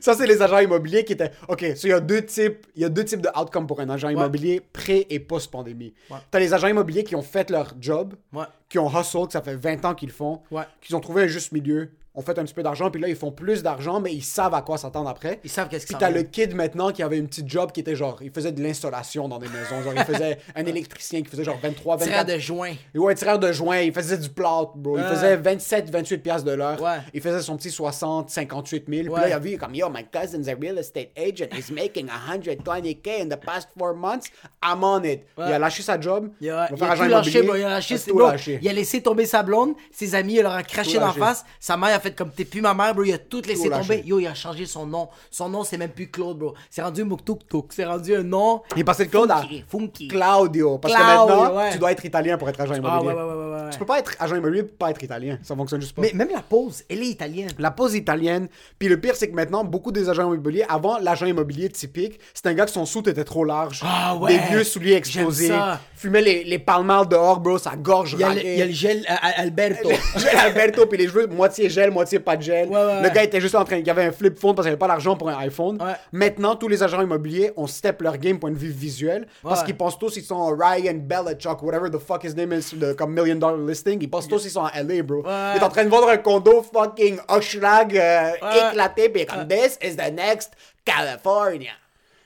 [0.00, 1.30] Ça, c'est les agents immobiliers qui étaient.
[1.48, 3.80] OK, so il y a deux types, il y a deux types de outcomes pour
[3.80, 5.94] un agent immobilier pré- et post-pandémie.
[6.10, 6.18] Ouais.
[6.30, 8.44] T'as les agents immobiliers qui ont fait leur job, Ouais.
[8.68, 10.64] qui ont hustle, que ça fait 20 ans qu'ils le font, Ouais.
[10.80, 11.90] qu'ils ont trouvé un juste milieu.
[12.16, 14.54] Ont fait un petit peu d'argent, puis là, ils font plus d'argent, mais ils savent
[14.54, 15.38] à quoi s'attendre après.
[15.44, 17.80] Ils savent qu'est-ce Puis qu'ils t'as le kid maintenant qui avait une petite job qui
[17.80, 19.82] était genre, il faisait de l'installation dans des maisons.
[19.84, 22.08] Genre, il faisait un électricien qui faisait genre 23, 24.
[22.10, 22.72] Tireur de joint.
[22.94, 24.96] Ouais, tireur de joint, il faisait du plot, bro.
[24.98, 25.08] Il Ouais.
[25.10, 26.80] faisait 27, 28 piastres de l'heure.
[26.82, 26.98] Ouais.
[27.12, 29.12] Il faisait son petit 60, 58 000.
[29.12, 31.48] Puis là, il a vu comme, yo, my cousin's a real estate agent.
[31.54, 34.30] He's making 120k in the past four months.
[34.62, 35.22] I'm on it.
[35.38, 36.30] Il a lâché sa job.
[36.40, 38.58] Il a, il a tout lâché, bro, il a lâché, Il a tout lâché.
[38.62, 41.76] il a laissé tomber sa blonde, ses amis, il leur a craché d'en face, sa
[41.76, 44.02] mère a fait comme t'es plus ma mère, bro, il a tout laissé tomber.
[44.04, 45.08] Yo, il a changé son nom.
[45.30, 46.54] Son nom, c'est même plus Claude, bro.
[46.70, 47.40] C'est rendu Muktuk
[47.70, 48.62] C'est rendu un nom.
[48.74, 50.08] Il est passé de Claude à Funky, funky.
[50.08, 50.78] Claudio.
[50.78, 51.72] Parce Claudio, que maintenant, ouais.
[51.72, 53.08] tu dois être italien pour être agent Ah, immobilier.
[53.08, 53.70] ouais, ouais, ouais, ouais, ouais.
[53.70, 55.38] Tu peux pas être agent immobilier pour pas être italien.
[55.42, 56.02] Ça fonctionne juste pas.
[56.02, 57.50] Mais même la pause, elle est italienne.
[57.58, 58.48] La pose italienne.
[58.78, 62.50] Puis le pire, c'est que maintenant, beaucoup des agents immobiliers, avant l'agent immobilier typique, c'était
[62.50, 63.80] un gars que son soute était trop large.
[63.84, 64.32] Ah ouais.
[64.34, 65.80] Des vieux souliers ça.
[65.94, 68.66] Fumait les, les palmales dehors, bro, sa gorge Il y a le, il y a
[68.66, 69.88] le gel euh, Alberto.
[70.16, 72.68] Gel Alberto, puis les cheveux, moitié gel, moitié pas de gel.
[72.68, 73.76] Ouais, ouais, le gars était juste en train.
[73.76, 75.78] Il y avait un flip phone parce qu'il avait pas l'argent pour un iPhone.
[76.12, 79.26] Maintenant, tous les agents immobiliers ont step leur game point de vue visuel.
[79.42, 82.92] Parce qu'ils pensent tous qu'ils sont Ryan Belichick, whatever the fuck his name is, de,
[82.92, 83.98] comme Million Dollar Listing.
[84.00, 85.22] Ils pensent tous qu'ils sont à LA, bro.
[85.22, 85.52] Ouais.
[85.54, 88.30] Il est en train de vendre un condo fucking Oshlag euh,
[88.70, 90.52] éclaté, puis comme This is the next
[90.84, 91.72] California.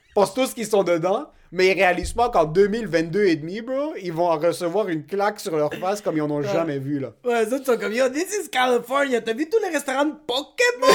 [0.09, 1.29] Ils pensent tous qu'ils sont dedans.
[1.53, 5.57] Mais ils réalisent pas qu'en 2022 et demi, bro, ils vont recevoir une claque sur
[5.57, 7.13] leur face comme ils en ont jamais vu, là.
[7.25, 9.21] Ouais, les autres sont comme, yo, this is California.
[9.21, 10.87] T'as vu tous les restaurants de Pokémon?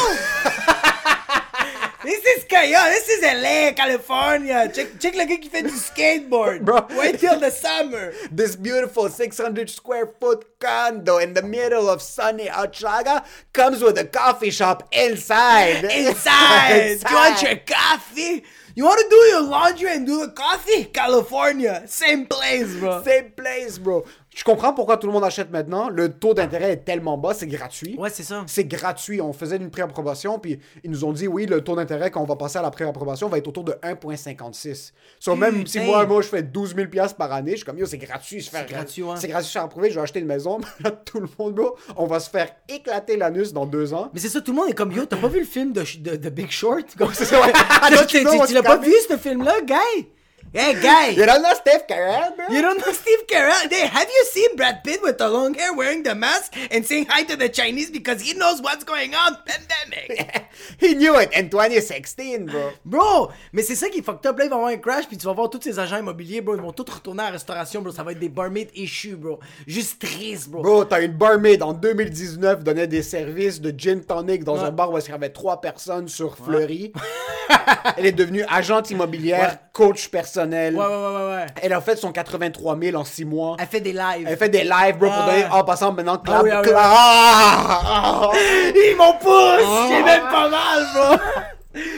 [2.05, 4.69] this is, yo, this is LA, California.
[4.69, 6.63] Check, check le gars qui fait du skateboard.
[6.63, 6.87] Bro.
[6.97, 8.13] Wait till the summer.
[8.31, 14.05] This beautiful 600 square foot condo in the middle of sunny Ochaga comes with a
[14.05, 15.83] coffee shop inside.
[15.83, 17.01] Inside.
[17.09, 18.43] You want your coffee?
[18.77, 20.83] You want to do your laundry and do the coffee?
[20.83, 21.83] California.
[21.87, 23.01] Same place, bro.
[23.03, 24.05] Same place, bro.
[24.35, 25.87] Je comprends pourquoi tout le monde achète maintenant.
[25.87, 27.95] Le taux d'intérêt est tellement bas, c'est gratuit.
[27.97, 28.43] Ouais, c'est ça.
[28.47, 29.21] C'est gratuit.
[29.21, 32.25] On faisait une préapprobation, puis ils nous ont dit, oui, le taux d'intérêt quand on
[32.25, 34.91] va passer à la préapprobation va être autour de 1,56.
[35.21, 37.79] So, même si moi, moi, je fais 12 000 piastres par année, je suis comme,
[37.79, 38.41] yo, c'est gratuit.
[38.41, 39.15] Faire, gratuit, ouais.
[39.15, 40.59] C'est gratuit, je suis approuvé, je vais acheter une maison.
[40.83, 44.09] Là, tout le monde, bro, on va se faire éclater l'anus dans deux ans.
[44.13, 45.83] Mais c'est ça, tout le monde est comme, yo, t'as pas vu le film de,
[45.99, 46.83] de, de Big Short?
[46.97, 47.53] Comme, c'est ça, ouais.
[48.23, 50.09] Don't tu l'as pas vu, ce film-là, guy?
[50.55, 51.09] Hey, guy!
[51.09, 52.45] You don't know Steve Carell, bro?
[52.49, 53.69] You don't know Steve Carell?
[53.69, 57.07] Hey, have you seen Brad Pitt with the long hair wearing the mask and saying
[57.09, 59.35] hi to the Chinese because he knows what's going on?
[59.45, 60.45] Pandemic!
[60.79, 62.71] He knew it in 2016, bro.
[62.85, 64.37] Bro, mais c'est ça qui est fucked up.
[64.39, 66.55] Là, il va avoir un crash, puis tu vas voir tous ces agents immobiliers, bro.
[66.55, 67.91] Ils vont tous retourner à la restauration, bro.
[67.91, 69.39] Ça va être des barmaids issues, bro.
[69.67, 70.61] Juste triste, bro.
[70.63, 74.63] Bro, t'as une barmaid en 2019 donnait des services de gin tonic dans Ouais.
[74.69, 76.93] un bar où il y avait trois personnes sur Fleury.
[77.97, 79.64] Elle est devenue agente immobilière, Ouais.
[79.75, 80.73] Coach personnel.
[80.75, 81.45] Ouais, ouais, ouais, ouais.
[81.61, 83.57] Elle a fait son 83 000 en 6 mois.
[83.59, 84.25] Elle fait des lives.
[84.25, 85.25] Elle fait des lives, bro, pour Ah.
[85.29, 85.45] donner.
[85.51, 86.79] En passant maintenant, clap, oui, ah oui, clap.
[86.81, 88.31] ah Ah, ah.
[88.73, 89.13] Ils m'ont!
[89.25, 89.87] Oh.
[89.89, 91.17] J'ai même pas mal, bro!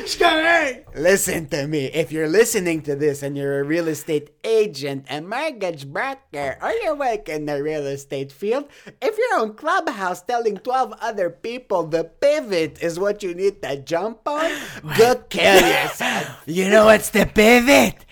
[0.07, 0.95] Je suis correct!
[0.95, 1.87] Listen to me.
[1.87, 6.71] If you're listening to this and you're a real estate agent, a mortgage broker, or
[6.71, 8.69] you work in the real estate field,
[9.01, 13.75] if you're on Clubhouse telling 12 other people the pivot is what you need to
[13.83, 14.49] jump on,
[14.97, 16.41] go kill yourself.
[16.47, 18.05] You know what's the pivot?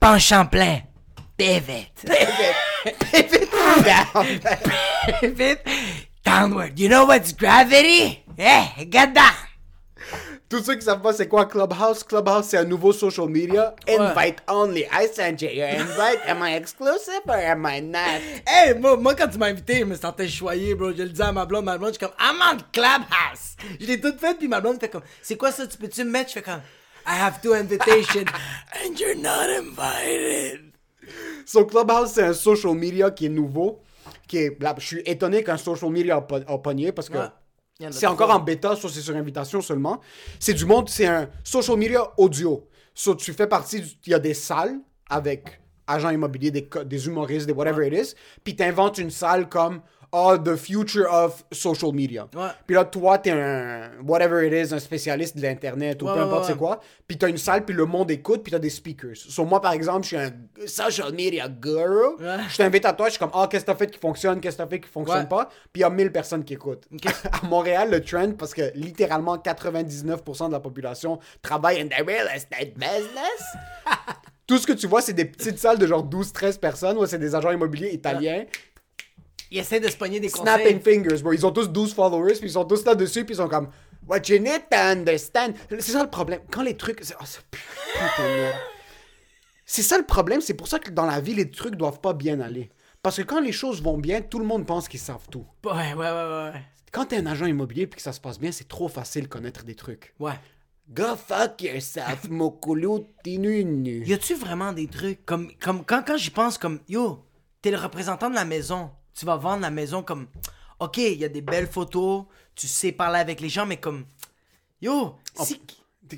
[0.00, 0.84] Penchant plein.
[1.36, 1.90] Pivot.
[1.96, 2.54] Pivot.
[3.10, 3.50] Pivot
[3.84, 4.40] down.
[5.18, 5.66] Pivot
[6.22, 6.78] downward.
[6.78, 8.22] You know what's gravity?
[8.38, 9.49] Eh, get down.
[10.50, 13.72] Tous ceux qui savent pas c'est quoi Clubhouse, Clubhouse c'est un nouveau social media.
[13.88, 14.84] Invite only.
[14.92, 16.18] I sent you your invite?
[16.26, 18.20] Am I exclusive or am I not?
[18.48, 20.90] Hey, moi, moi, quand tu m'as invité, je me sentais choyé, bro.
[20.92, 23.54] Je le dis à ma blonde, ma blonde, je suis comme, I'm on Clubhouse.
[23.80, 26.10] Je l'ai toute faite, puis ma blonde fait comme, c'est quoi ça, tu peux-tu me
[26.10, 26.30] mettre?
[26.30, 26.60] Je fais comme,
[27.06, 28.24] I have two invitations,
[28.84, 30.72] and you're not invited.
[31.46, 33.82] So Clubhouse, c'est un social media qui est nouveau.
[34.26, 37.18] Qui est, là, je suis étonné qu'un social media a, po- a pogné parce que
[37.18, 37.24] Ouais.
[37.82, 40.00] En c'est encore en bêta, ça c'est sur invitation seulement.
[40.38, 42.68] C'est du monde, c'est un social media audio.
[42.94, 44.78] So tu fais partie, il y a des salles
[45.08, 48.14] avec agents immobiliers, des, des humoristes, des whatever it is.
[48.44, 49.80] Puis t'inventes une salle comme
[50.12, 52.28] oh, the future of social media.
[52.34, 52.48] Ouais.
[52.66, 56.20] Puis là, toi, t'es un whatever it is, un spécialiste de l'internet ou Ouais, peu
[56.20, 56.80] importe c'est quoi.
[57.06, 59.16] Puis t'as une salle, puis le monde écoute, puis t'as des speakers.
[59.16, 60.32] Sur moi, par exemple, je suis un
[60.66, 62.16] social media guru.
[62.18, 64.56] Je t'invite à toi, je suis comme, ah, qu'est-ce que t'as fait qui fonctionne, qu'est-ce
[64.56, 65.48] que t'as fait qui fonctionne pas.
[65.72, 66.86] Puis il y a 1000 personnes qui écoutent.
[67.32, 72.28] à Montréal, le trend, parce que littéralement 99% de la population travaille in the real
[72.34, 73.42] estate business.
[74.46, 77.36] Tout ce que tu vois, c'est des petites salles de genre 12-13 personnes, c'est des
[77.36, 78.46] agents immobiliers italiens.
[79.50, 80.94] Il essaie de se pogner des Snapping conseils.
[81.02, 81.32] fingers, bro.
[81.32, 83.68] Ils ont tous 12 followers, puis ils sont tous là-dessus, puis ils sont comme
[84.06, 85.54] What you need to understand.
[85.70, 86.40] C'est ça le problème.
[86.50, 87.00] Quand les trucs.
[87.02, 88.56] c'est- Oh, putain de merde.
[89.66, 92.12] C'est ça le problème, c'est pour ça que dans la vie, les trucs doivent pas
[92.12, 92.70] bien aller.
[93.02, 95.46] Parce que quand les choses vont bien, tout le monde pense qu'ils savent tout.
[95.64, 96.62] Ouais, ouais, ouais, ouais.
[96.92, 99.28] Quand t'es un agent immobilier puis que ça se passe bien, c'est trop facile de
[99.28, 100.12] connaître des trucs.
[100.18, 100.32] Ouais.
[100.92, 104.04] Go fuck yourself, mokulu tinunu.
[104.04, 107.24] Y a-tu vraiment des trucs comme, comme quand, quand j'y pense, comme yo,
[107.62, 110.26] t'es le représentant de la maison, tu vas vendre la maison comme,
[110.78, 114.04] ok, il y a des belles photos, tu sais parler avec les gens, mais comme,
[114.80, 115.60] yo, si.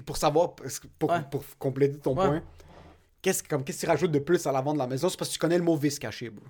[0.06, 0.54] Pour savoir,
[0.98, 1.20] pour, Ouais.
[1.30, 2.26] pour compléter ton Ouais.
[2.26, 2.42] point,
[3.20, 5.08] qu'est-ce comme, qu'est-ce que tu rajoutes de plus à la vente de la maison?
[5.10, 6.44] C'est parce que tu connais le mot vice caché, bro.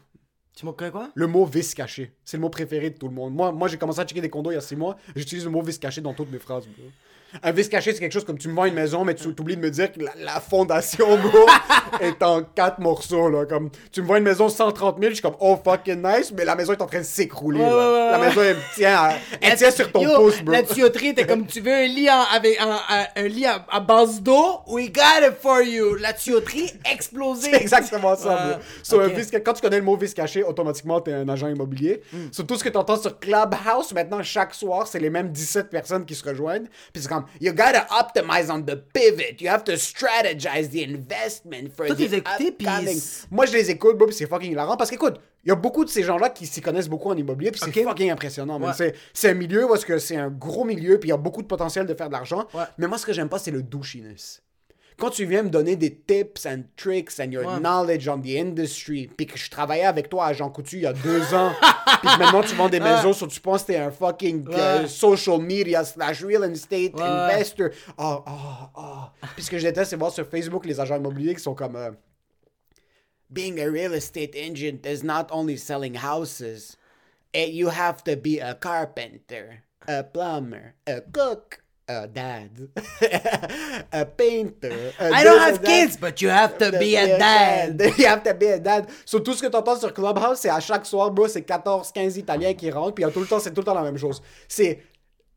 [0.54, 1.10] Tu m'as quoi?
[1.14, 2.14] Le mot vice caché.
[2.24, 3.34] C'est le mot préféré de tout le monde.
[3.34, 4.96] Moi, moi j'ai commencé à checker des condos il y a six mois.
[5.16, 6.84] J'utilise le mot vice caché dans toutes mes phrases, bro.
[7.42, 9.56] Un vice caché, c'est quelque chose comme tu me vends une maison, mais tu oublies
[9.56, 11.46] de me dire que la, la fondation, bro,
[12.00, 13.46] est en quatre morceaux, là.
[13.46, 16.44] Comme, tu me vends une maison 130 000, je suis comme, oh fucking nice, mais
[16.44, 17.76] la maison est en train de s'écrouler, Ouais, là.
[17.76, 19.10] ouais, ouais, La maison, elle tient,
[19.40, 20.52] elle tient sur ton Yo, pouce, bro.
[20.52, 24.20] La tuyauterie, t'es comme, tu veux un lit, en- avec, un, lit à, à base
[24.22, 24.60] d'eau?
[24.66, 25.94] We got it for you.
[25.96, 27.50] La tuyauterie explosée.
[27.52, 28.62] C'est exactement ça, bro.
[28.82, 29.14] So, un Ok.
[29.14, 32.02] Vice- quand tu connais le mot vice caché, automatiquement, t'es un agent immobilier.
[32.30, 36.04] So, tout ce que t'entends sur Clubhouse, maintenant, chaque soir, c'est les mêmes 17 personnes
[36.04, 36.66] qui se rejoignent.
[36.92, 39.40] Puis c'est comme, you gotta optimize on the pivot.
[39.40, 43.00] You have to strategize the investment for Toi, the les upcoming.
[43.30, 44.76] Moi, je les écoute, bro, c'est fucking hilarant.
[44.76, 47.50] Parce qu'écoute, il y a beaucoup de ces gens-là qui s'y connaissent beaucoup en immobilier,
[47.50, 48.60] puis c'est fucking impressionnant.
[48.60, 48.72] Ouais.
[48.76, 51.42] C'est- C'est un milieu parce que c'est un gros milieu, puis il y a beaucoup
[51.42, 52.46] de potentiel de faire de l'argent.
[52.54, 52.62] Ouais.
[52.78, 54.40] Mais moi, ce que j'aime pas, c'est le douchiness.
[54.98, 57.58] Quand tu viens me donner des tips and tricks and your Ouais.
[57.60, 60.86] knowledge on the industry, puis que je travaillais avec toi à Jean Coutu il y
[60.86, 61.52] a deux ans,
[62.02, 65.38] puis maintenant tu vends des maisons, so tu penses que t'es un fucking euh, social
[65.40, 67.70] media slash real estate investor.
[67.98, 69.26] Oh, oh, oh.
[69.34, 71.76] Puis ce que je déteste, c'est voir sur Facebook les agents immobiliers qui sont comme...
[71.76, 71.90] euh,
[73.30, 76.76] Being a real estate agent is not only selling houses.
[77.34, 81.61] You have to be a carpenter, a plumber, a cook,
[81.92, 82.50] a dad,
[83.92, 84.92] a painter.
[84.98, 87.80] a I don't have kids, but you have to be a dad.
[87.98, 88.88] You have to be a dad.
[89.04, 92.18] So, tout ce que tu entends sur Clubhouse, c'est à chaque soir, bro, c'est 14-15
[92.18, 94.22] Italiens qui rentrent, puis tout le temps, c'est tout le temps la même chose.
[94.48, 94.78] C'est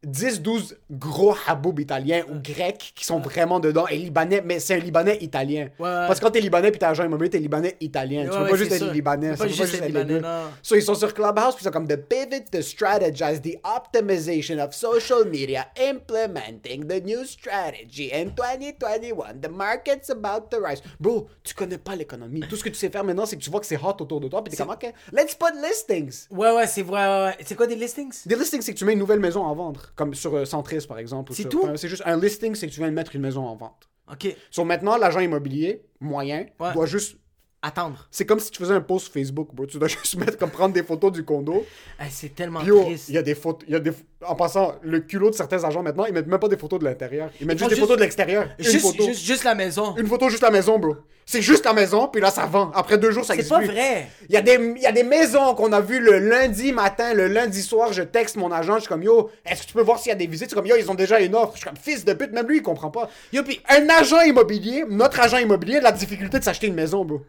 [0.05, 4.79] 10-12 gros haboub italiens ou grecs qui sont vraiment dedans, et libanais, mais c'est un
[4.79, 5.65] libanais italien.
[5.79, 5.89] Ouais.
[6.07, 8.23] Parce que quand t'es libanais puis t'es agent immobilier, t'es libanais italien.
[8.25, 9.31] tu Ouais, peux ouais, pas juste être libanais.
[9.31, 10.21] Tu peux pas juste être libanais.
[10.61, 14.59] So, ils sont sur Clubhouse, puis ils sont comme The pivot to strategize the optimization
[14.63, 19.41] of social media, implementing the new strategy in 2021.
[19.41, 20.81] The market's about to rise.
[20.99, 22.41] Bro, tu connais pas l'économie.
[22.49, 24.19] Tout ce que tu sais faire maintenant, c'est que tu vois que c'est hot autour
[24.21, 26.27] de toi, puis t'es comme, OK, let's put listings.
[26.31, 27.05] Ouais, ouais, c'est vrai.
[27.05, 27.37] ouais, ouais.
[27.45, 28.13] C'est quoi des listings?
[28.25, 30.85] Des listings, c'est que tu mets une nouvelle maison à vendre, comme sur euh, Centris,
[30.87, 31.33] par exemple.
[31.33, 31.61] C'est sur- tout?
[31.63, 33.89] enfin, C'est juste un listing, c'est que tu viens de mettre une maison en vente.
[34.11, 34.35] Ok.
[34.51, 36.73] So, maintenant, l'agent immobilier moyen Ouais.
[36.73, 37.17] doit juste
[37.61, 38.07] Attendre.
[38.11, 39.65] c'est comme si tu faisais un post Facebook, bro.
[39.65, 41.65] Tu dois juste mettre comme prendre des photos du condo.
[41.99, 43.09] Hey, c'est tellement triste.
[43.09, 43.63] il y a des photos.
[43.67, 43.91] Il y a des...
[44.27, 46.85] En passant, le culot de certains agents maintenant, ils mettent même pas des photos de
[46.85, 47.29] l'intérieur.
[47.39, 48.47] Ils mettent juste des juste- photos de l'extérieur.
[48.59, 49.05] Juste, photo.
[49.05, 49.95] juste, juste la maison.
[49.97, 50.95] Une photo juste la maison, bro.
[51.27, 52.71] C'est juste la maison, puis là, ça vend.
[52.75, 53.67] Après deux jours, ça C'est existe pas plus.
[53.69, 54.07] vrai.
[54.29, 57.13] Il y, a des, il y a des maisons qu'on a vues le lundi matin,
[57.15, 59.81] le lundi soir, je texte mon agent, je suis comme yo, est-ce que tu peux
[59.81, 60.49] voir s'il y a des visites?
[60.51, 61.53] C'est comme yo, ils ont déjà une offre.
[61.53, 63.09] Je suis comme fils de pute, même lui, il comprend pas.
[63.33, 67.03] Yo, pis Un agent immobilier, notre agent immobilier a la difficulté de s'acheter une maison,
[67.03, 67.21] bro.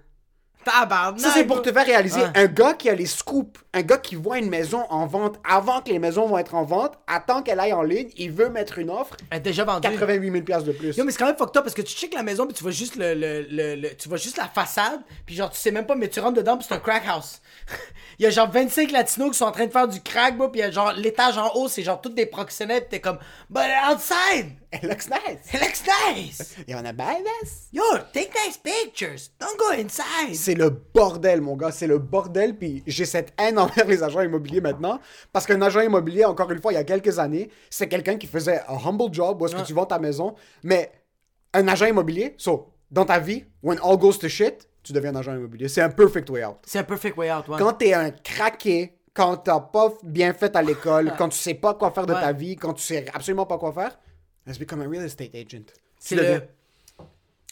[0.70, 1.20] Tabarnak.
[1.20, 2.20] Ça, c'est pour te faire réaliser.
[2.20, 2.30] Ouais.
[2.34, 5.80] Un gars qui a les scoops, un gars qui voit une maison en vente avant
[5.80, 8.78] que les maisons vont être en vente, attend qu'elle aille en ligne, il veut mettre
[8.78, 9.88] une offre, Elle est déjà vendue.
[9.88, 10.96] 88 000 piastres de plus.
[10.96, 12.62] Yo, mais c'est quand même fucked up parce que tu checkes la maison puis tu
[12.62, 15.70] vois juste le, le, le, le- tu vois juste la façade puis genre tu sais
[15.70, 17.40] même pas mais tu rentres dedans puis c'est un crack house.
[18.18, 20.48] il y a genre 25 latinos qui sont en train de faire du crack bro
[20.48, 23.00] puis il y a genre l'étage en haut c'est genre toutes des proxénètes pis t'es
[23.00, 23.18] comme
[23.50, 23.60] but
[23.92, 24.52] outside
[24.83, 25.55] It looks nice.
[25.55, 26.57] it looks nice.
[26.66, 27.68] You wanna buy this?
[27.72, 29.31] Yo, take nice pictures.
[29.41, 30.35] Don't go inside.
[30.35, 31.72] C'est le bordel, mon gars.
[31.72, 32.57] C'est le bordel.
[32.57, 35.01] Puis j'ai cette haine envers les agents immobiliers maintenant.
[35.33, 38.27] Parce qu'un agent immobilier, encore une fois, il y a quelques années, c'est quelqu'un qui
[38.27, 40.35] faisait un humble job où est-ce que tu vends ta maison.
[40.62, 40.91] Mais
[41.55, 45.20] un agent immobilier, so, dans ta vie, when all goes to shit, tu deviens un
[45.20, 45.68] agent immobilier.
[45.68, 46.57] C'est un perfect way out.
[46.64, 47.57] C'est un perfect way out, ouais.
[47.59, 51.74] Quand t'es un craqué, quand t'as pas bien fait à l'école, quand tu sais pas
[51.74, 52.20] quoi faire de Ouais.
[52.20, 53.99] ta vie, quand tu sais absolument pas quoi faire,
[54.47, 55.72] let's become a real estate agent.
[55.99, 56.42] C'est le,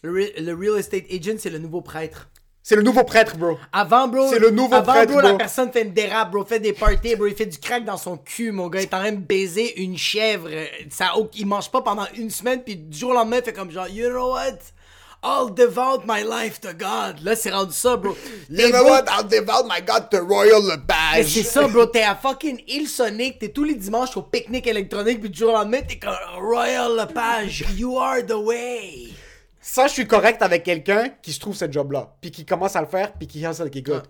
[0.02, 2.28] le, re- le real estate agent, c'est le nouveau prêtre.
[2.66, 3.58] C'est le nouveau prêtre, bro.
[3.72, 4.26] Avant, bro.
[4.30, 5.36] C'est le nouveau Avant, prêtre, bro, la bro.
[5.38, 6.46] personne fait une dérape, bro.
[6.46, 7.26] Fait des parties, bro.
[7.26, 8.80] Il fait du crack dans son cul, mon gars.
[8.80, 10.48] Il est en train de baiser une chèvre.
[10.88, 13.70] Ça, il mange pas pendant une semaine, puis du jour au lendemain, il fait comme
[13.70, 14.56] genre, you know what?
[15.24, 17.20] I'll devote my life to God.
[17.22, 18.14] Là, c'est rendu ça, bro.
[18.50, 19.04] Les You know bro- what?
[19.08, 21.26] I'll devote my God to Royal Lepage.
[21.26, 21.86] c'est ça, bro.
[21.86, 23.38] T'es à fucking Île Sonic.
[23.38, 26.94] T'es tous les dimanches au pique-nique électronique, puis du jour au lendemain, t'es comme Royal
[26.96, 27.64] Lepage.
[27.74, 29.08] You are the way.
[29.60, 32.82] Ça, je suis correct avec quelqu'un qui se trouve ce job-là, puis qui commence à
[32.82, 34.04] le faire, puis qui hustle, qui goûte.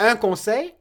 [0.00, 0.74] Un conseil,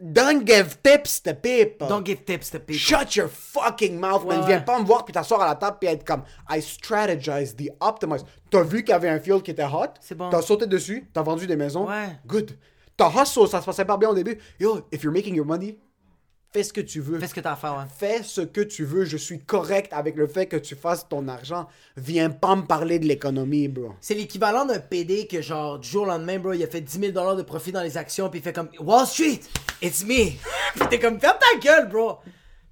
[0.00, 1.88] don't give tips to people.
[1.88, 2.76] Don't give tips to people.
[2.76, 4.40] Shut your fucking mouth, man.
[4.40, 4.64] Ouais, Viens ouais.
[4.64, 8.24] pas me voir puis t'asseoir à la table puis être comme I strategize the optimize.
[8.50, 9.94] T'as vu qu'il y avait un field qui était hot?
[10.00, 10.30] C'est bon.
[10.30, 11.86] T'as sauté dessus, t'as vendu des maisons.
[11.86, 12.08] Ouais.
[12.26, 12.56] Good.
[12.96, 14.38] T'as hustle, ça se passait pas bien au début.
[14.58, 15.78] Yo, if you're making your money,
[16.52, 17.18] fais ce que tu veux.
[17.18, 17.84] Fais ce que t'as à faire, ouais.
[17.96, 19.04] Fais ce que tu veux.
[19.04, 21.68] Je suis correct avec le fait que tu fasses ton argent.
[21.96, 23.92] Viens pas me parler de l'économie, bro.
[24.00, 27.12] C'est l'équivalent d'un PD que, genre, du jour au lendemain, bro, il a fait 10
[27.12, 29.40] 000 de profit dans les actions, puis il fait comme Wall Street,
[29.80, 30.30] it's me.
[30.74, 32.18] puis t'es comme, ferme ta gueule, bro.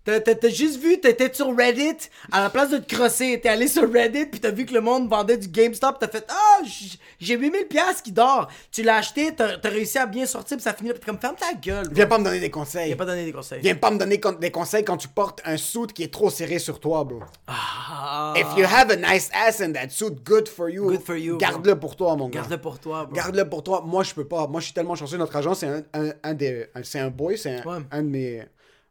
[0.09, 3.83] T'as- juste vu, t'étais sur Reddit, à la place de te crosser, t'es allé sur
[3.93, 7.37] Reddit, puis t'as vu que le monde vendait du GameStop, t'as fait Ah, j- j'ai
[7.37, 8.49] 8000 piastres qui dort.
[8.73, 11.87] Tu l'as acheté, t'as réussi à bien sortir, puis ça finit, comme, ferme ta gueule.
[11.93, 12.89] Viens pas me donner des conseils.
[12.91, 13.61] Il a pas donné des conseils.
[13.61, 16.59] Viens pas me donner des conseils quand tu portes un suit qui est trop serré
[16.59, 17.21] sur toi, bro.
[17.47, 20.87] Ah, If you have a nice ass in that suit, good for you.
[20.89, 21.37] Good for you.
[21.39, 22.41] Garde-le pour toi, mon gars.
[22.41, 23.15] Garde-le pour toi, bro.
[23.15, 23.83] Garde-le pour toi.
[23.85, 24.47] Moi, je peux pas.
[24.47, 25.17] Moi, je suis tellement chanceux.
[25.19, 26.67] Notre agent, c'est un, un, un des.
[26.83, 27.83] c'est un boy, c'est un, Ouais.
[27.91, 28.43] un de mes.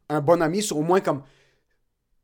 [0.09, 1.21] Un bon ami, sur au moins comme.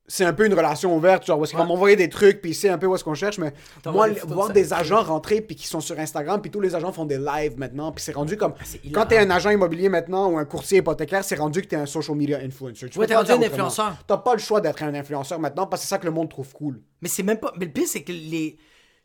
[0.05, 1.69] C'est un peu une relation ouverte, genre, où est-ce qu'il va Ouais.
[1.69, 3.53] m'envoyer des trucs, puis il sait un peu où est-ce qu'on cherche, mais
[3.85, 4.53] moi, voir ça.
[4.53, 7.57] des agents rentrer, puis qui sont sur Instagram, puis tous les agents font des lives
[7.57, 8.53] maintenant, puis c'est rendu comme.
[8.59, 11.67] Ah, c'est quand t'es un agent immobilier maintenant, ou un courtier hypothécaire, c'est rendu que
[11.67, 12.89] t'es un social media influencer.
[12.89, 13.95] Tu Ouais, t'es rendu un influenceur.
[14.05, 16.29] T'as pas le choix d'être un influenceur maintenant, parce que c'est ça que le monde
[16.29, 16.81] trouve cool.
[17.01, 17.53] Mais c'est même pas.
[17.57, 18.57] Mais le pire, c'est que les.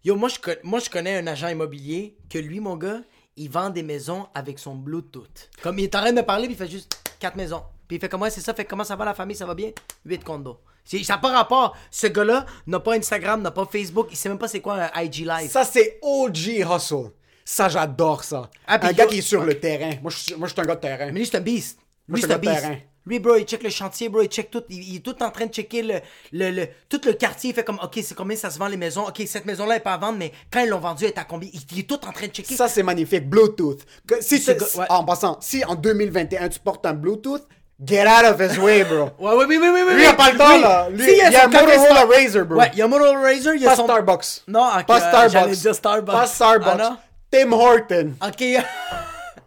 [0.04, 3.00] Yo, moi je, moi, je connais un agent immobilier que lui, mon gars,
[3.36, 5.48] il vend des maisons avec son Bluetooth.
[5.62, 7.62] Comme il est en train de me parler, puis il fait juste 4 maisons.
[7.88, 9.70] Puis il fait comment c'est ça, fait comment ça va la famille, ça va bien?
[10.04, 10.58] 8 condos.
[10.84, 11.76] Ça n'a pas rapport.
[11.90, 15.02] Ce gars-là n'a pas Instagram, n'a pas Facebook, il sait même pas c'est quoi un
[15.02, 15.50] IG Live.
[15.50, 17.10] Ça, c'est OG Hustle.
[17.44, 18.50] Ça, j'adore ça.
[18.66, 19.92] Ah, un gars qui est sur le terrain.
[20.02, 21.06] Moi, je suis, moi, je suis un gars de terrain.
[21.12, 21.78] Mais lui, c'est un beast.
[22.08, 22.54] Lui, je c'est un beast.
[22.60, 22.76] terrain.
[23.06, 24.62] Lui, bro, il check le chantier, bro, il check tout.
[24.68, 26.00] Il, il est tout en train de checker le,
[26.32, 27.50] le, le- tout le quartier.
[27.50, 29.06] Il fait comme, OK, c'est combien ça se vend les maisons?
[29.08, 31.24] OK, cette maison-là est pas à vendre, mais quand ils l'ont vendue, elle est à
[31.24, 31.48] combien?
[31.52, 32.54] Il, il est tout en train de checker.
[32.54, 33.26] Ça, c'est magnifique.
[33.28, 33.82] Bluetooth.
[34.06, 34.86] Que- si Ce ouais.
[34.90, 37.46] En passant, si en 2021, tu portes un Bluetooth,
[37.84, 39.10] get out of his way, bro.
[39.18, 39.94] Ouais, ouais, oui, oui, oui, oui.
[39.94, 40.88] Lui, il a pas le temps, là.
[40.90, 42.58] Lui, Si, il y a Motorola Razr, bro.
[42.58, 43.84] Ouais, il y a Motorola Razr, il y a Pas son...
[43.84, 44.26] Starbucks.
[44.48, 45.56] Non, ok, Pas euh, Starbucks.
[45.58, 46.14] dire Starbucks.
[46.14, 46.80] Pas Starbucks.
[46.80, 46.98] Ah?
[47.30, 48.12] Tim Horton.
[48.26, 48.42] Ok,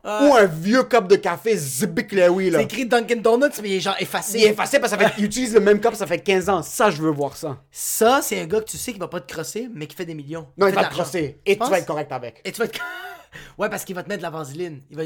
[0.04, 2.58] Ou un vieux cup de café Zibic Lewy, là.
[2.58, 4.40] c'est écrit Dunkin' Donuts, mais il est genre effacé.
[4.40, 6.64] Il est effacé parce qu'il utilise le même cup, ça fait 15 ans.
[6.64, 7.58] Ça, je veux voir ça.
[7.70, 10.06] Ça, c'est un gars que tu sais qui va pas te crosser, mais qui fait
[10.06, 10.48] des millions.
[10.58, 11.40] Non, il va te crosser.
[11.46, 12.42] Et tu vas être correct avec.
[12.44, 12.80] Et tu vas être...
[13.60, 14.82] ouais, parce qu'il va te mettre de la vaseline.
[14.90, 15.04] Il va...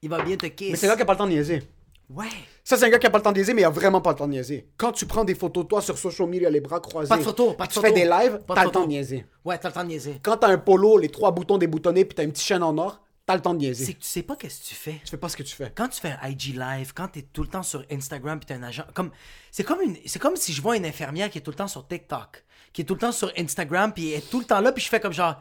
[0.00, 0.70] Il va bien te kiss.
[0.70, 1.64] Mais c'est un gars qui a pas le temps de niaiser.
[2.10, 2.26] Ouais.
[2.64, 4.00] Ça, c'est un gars qui a pas le temps de niaiser, mais il a vraiment
[4.00, 4.66] pas le temps de niaiser.
[4.78, 7.22] Quand tu prends des photos de toi sur social media, les bras croisés, Pas de
[7.22, 7.90] photos, pas de tu photos.
[7.90, 8.72] fais des lives, Pas de t'as le photos.
[8.72, 9.26] temps de niaiser.
[9.44, 10.18] Ouais, t'as le temps de niaiser.
[10.22, 13.00] Quand t'as un polo, les trois boutons déboutonnés, puis t'as une petite chaîne en or,
[13.26, 13.92] t'as le temps de C'est niaiser.
[13.94, 15.00] que tu sais pas qu'est-ce que tu fais.
[15.04, 15.70] Tu fais pas ce que tu fais.
[15.74, 18.54] Quand tu fais un IG live, quand t'es tout le temps sur Instagram puis t'es
[18.54, 19.10] un agent, comme
[19.50, 21.68] c'est comme une, c'est comme si je vois une infirmière qui est tout le temps
[21.68, 22.42] sur TikTok,
[22.72, 24.82] qui est tout le temps sur Instagram puis elle est tout le temps là puis
[24.82, 25.34] je fais comme genre,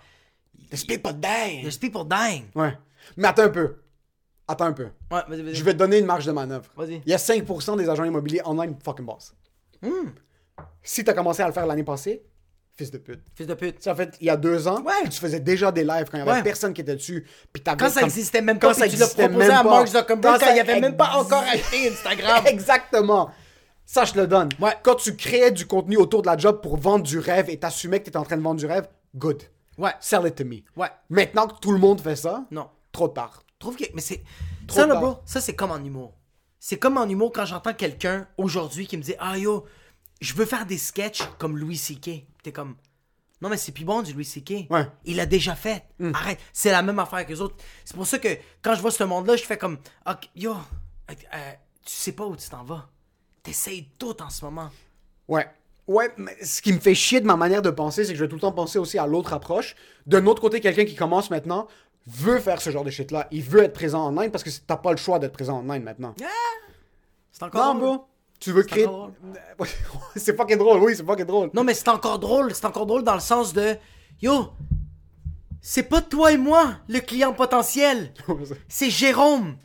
[0.70, 1.62] There's people dying.
[1.62, 2.48] there's people dying.
[2.56, 2.78] Ouais.
[3.16, 3.78] Mais attends un peu.
[4.48, 4.84] Attends un peu.
[5.12, 5.56] Ouais, vas-y, vas-y.
[5.56, 6.66] Je vais te donner une marge de manœuvre.
[6.76, 7.02] Vas-y.
[7.06, 9.34] Il y a 5% des agents immobiliers online fucking boss.
[9.82, 10.10] Hmm.
[10.82, 12.24] Si t'as commencé à le faire l'année passée,
[12.78, 13.20] fils de pute.
[13.36, 13.82] Fils de pute.
[13.84, 15.10] Ça fait il y a deux ans, Ouais.
[15.10, 16.44] tu faisais déjà des lives quand il y avait Ouais.
[16.44, 17.28] personne qui était dessus.
[17.52, 19.64] Puis Quand ça comme- existait même pas, quand ça tu l'as proposé à.
[19.64, 22.44] Mark Zuckerberg quand ça il avait même pas encore acheté Instagram.
[22.48, 23.30] Exactement.
[23.86, 24.50] Ça, je le donne.
[24.60, 24.74] Ouais.
[24.84, 28.00] Quand tu créais du contenu autour de la job pour vendre du rêve et t'assumais
[28.00, 29.44] que t'étais en train de vendre du rêve, good.
[29.78, 29.92] Ouais.
[30.00, 30.58] Sell it to me.
[30.76, 30.90] Ouais.
[31.10, 32.68] Maintenant que tout le monde fait ça, Non.
[32.92, 33.44] trop tard.
[33.60, 34.24] Trouve que mais c'est
[34.70, 36.14] ça là bro, ça c'est comme en humour.
[36.60, 39.66] C'est comme en humour quand j'entends quelqu'un aujourd'hui qui me dit "Ah yo,
[40.22, 42.76] je veux faire des sketchs comme Louis CK." T'es comme
[43.42, 44.70] Non mais c'est plus bon du Louis CK.
[44.72, 44.88] Ouais.
[45.06, 45.84] Il l'a déjà fait.
[46.14, 47.56] Arrête, c'est la même affaire que les autres.
[47.86, 48.30] C'est pour ça que
[48.62, 49.78] quand je vois ce monde-là, je fais comme
[50.08, 51.52] Ok, yo, euh, euh,
[51.86, 52.90] tu sais pas où tu t'en vas.
[53.44, 54.70] T'essayes tout en ce moment.
[55.28, 55.48] Ouais.
[55.88, 58.24] Ouais, mais ce qui me fait chier de ma manière de penser, c'est que je
[58.26, 59.74] vais tout le temps penser aussi à l'autre approche.
[60.06, 61.68] D'un autre côté, quelqu'un qui commence maintenant
[62.08, 63.28] veut faire ce genre de shit-là.
[63.32, 65.60] Il veut être présent en online parce que t'as pas le choix d'être présent en
[65.60, 66.16] online maintenant.
[67.32, 67.98] C'est encore Non, drôle.
[67.98, 68.06] bro.
[68.40, 68.88] Tu veux créer.
[70.16, 71.50] c'est fucking drôle, oui, c'est fucking drôle.
[71.54, 72.54] Non, mais c'est encore drôle.
[72.54, 73.76] C'est encore drôle dans le sens de
[74.22, 74.50] Yo,
[75.62, 78.14] c'est pas toi et moi le client potentiel.
[78.68, 79.58] C'est Jérôme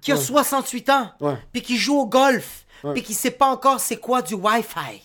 [0.00, 1.10] qui a 68 ans,
[1.52, 5.02] puis qui joue au golf, puis qui sait pas encore c'est quoi du Wi-Fi.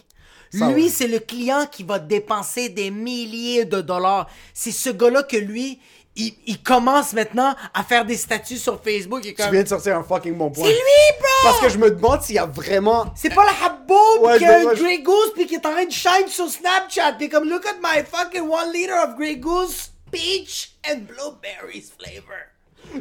[0.54, 0.89] Ça, lui, ouais.
[0.89, 4.28] c'est le client qui va dépenser des milliers de dollars.
[4.54, 5.80] C'est ce gars-là que lui,
[6.16, 9.26] il, il commence maintenant à faire des statuts sur Facebook.
[9.26, 9.51] Et Tu comme...
[9.51, 10.66] viens de sortir un fucking bon point.
[10.66, 11.28] C'est lui, bro!
[11.43, 13.05] Parce que je me demande s'il y a vraiment.
[13.16, 15.72] C'est pas le Habboub Ouais, qui a un je- Grey Goose puis qui est en
[15.72, 19.38] train de shine sur Snapchat puis comme look at my fucking one liter of Grey
[19.38, 22.36] Goose peach and blueberries flavor.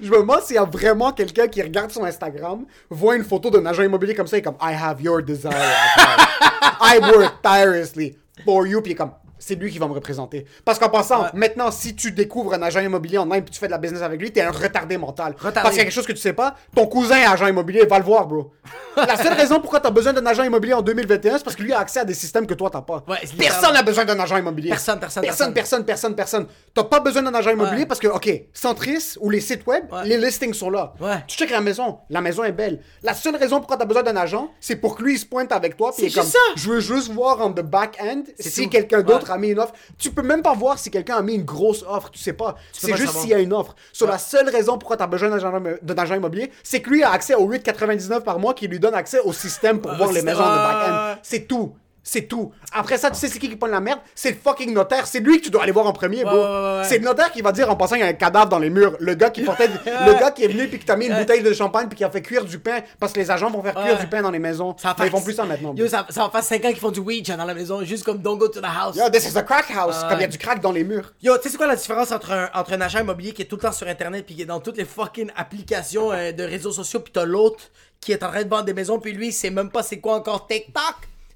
[0.00, 3.50] Je me demande s'il y a vraiment quelqu'un qui regarde son Instagram, voit une photo
[3.50, 5.50] d'un agent immobilier comme ça et comme I have your desire.
[6.80, 8.80] I work tirelessly for you.
[8.82, 10.44] Puis il est comme c'est lui qui va me représenter.
[10.64, 11.28] Parce qu'en passant, Ouais.
[11.34, 14.02] maintenant, si tu découvres un agent immobilier en Inde puis tu fais de la business
[14.02, 15.32] avec lui, t'es un retardé mental.
[15.36, 15.54] Retardé.
[15.62, 17.84] Parce qu'il y a quelque chose que tu sais pas, ton cousin est agent immobilier,
[17.86, 18.52] va le voir, bro.
[18.96, 21.72] la seule raison pourquoi t'as besoin d'un agent immobilier en 2021, c'est parce que lui
[21.72, 23.02] a accès à des systèmes que toi t'as pas.
[23.08, 24.70] Ouais, personne n'a besoin d'un agent immobilier.
[24.70, 25.84] Personne, personne, personne, personne.
[25.84, 26.46] personne, personne.
[26.74, 27.86] T'as pas besoin d'un agent immobilier Ouais.
[27.86, 30.92] parce que, ok, Centris ou les sites web, les listings sont là.
[31.26, 32.80] Tu checkes la maison, la maison est belle.
[33.02, 35.52] La seule raison pourquoi t'as besoin d'un agent, c'est pour que lui il se pointe
[35.52, 35.92] avec toi.
[35.96, 36.38] C'est comme, ça.
[36.56, 39.72] Je veux juste voir en the back end si quelqu'un d'autre A mis une offre.
[39.98, 42.10] Tu peux même pas voir si quelqu'un a mis une grosse offre.
[42.10, 42.56] Tu sais pas.
[42.72, 43.74] C'est pas juste s'il y a une offre.
[43.92, 44.12] Sur Ouais.
[44.12, 47.46] la seule raison pourquoi t'as besoin d'un agent, immobilier, c'est que lui a accès au
[47.48, 50.44] 8,99 par mois qui lui donne accès au système pour Ouais, voir les maisons en
[50.44, 50.92] the Ouais, back end.
[50.92, 51.18] ouais, ouais.
[51.22, 51.74] C'est tout.
[52.02, 52.52] C'est tout.
[52.72, 54.00] Après ça, tu sais c'est qui qui prend la merde?
[54.14, 55.06] C'est le fucking notaire.
[55.06, 56.32] C'est lui que tu dois aller voir en premier, bro.
[56.32, 56.84] ouais, ouais, ouais.
[56.84, 58.70] C'est le notaire qui va dire en passant il y a un cadavre dans les
[58.70, 58.96] murs.
[59.00, 61.42] Le gars qui portait, le gars qui est venu puis qui t'a mis une bouteille
[61.42, 63.74] de champagne puis qui a fait cuire du pain parce que les agents vont faire
[63.74, 64.74] cuire du pain dans les maisons.
[64.78, 65.74] Ça Mais ils font plus ça maintenant.
[65.74, 68.04] Yo, ça, ça va faire 5 ans qu'ils font du Ouija dans la maison, juste
[68.04, 68.96] comme don't go to the house.
[68.96, 70.00] Yo, this is a crack house.
[70.08, 71.12] Comme il y a du crack dans les murs.
[71.22, 73.46] Yo, tu sais c'est quoi la différence entre un, entre un agent immobilier qui est
[73.46, 76.42] tout le temps sur internet puis qui est dans toutes les fucking applications euh, de
[76.44, 77.64] réseaux sociaux puis t'as l'autre
[78.00, 79.98] qui est en train de vendre des maisons puis lui il sait même pas c'est
[80.00, 80.82] quoi encore TikTok?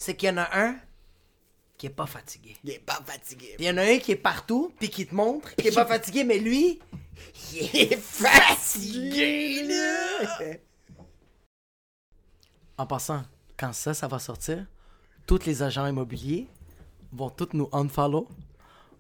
[0.05, 0.76] C'est qu'il y en a un
[1.78, 2.59] qui est pas fatigué.
[2.62, 3.57] Il est pas fatigué.
[3.59, 5.86] Il y en a un qui est partout puis qui te montre qui est pas
[5.94, 6.78] fatigué mais lui
[7.55, 10.57] Il est fatigué, là.
[12.76, 13.22] En passant,
[13.57, 14.66] quand ça ça va sortir,
[15.26, 16.48] tous les agents immobiliers
[17.11, 18.28] vont tous nous unfollow.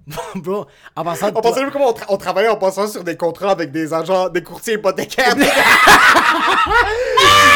[0.34, 3.16] Bro, en passant On pensait même comment on, tra- on travaillait en passant sur des
[3.16, 5.34] contrats avec des agents, des courtiers hypothécaires.
[5.36, 5.42] Ils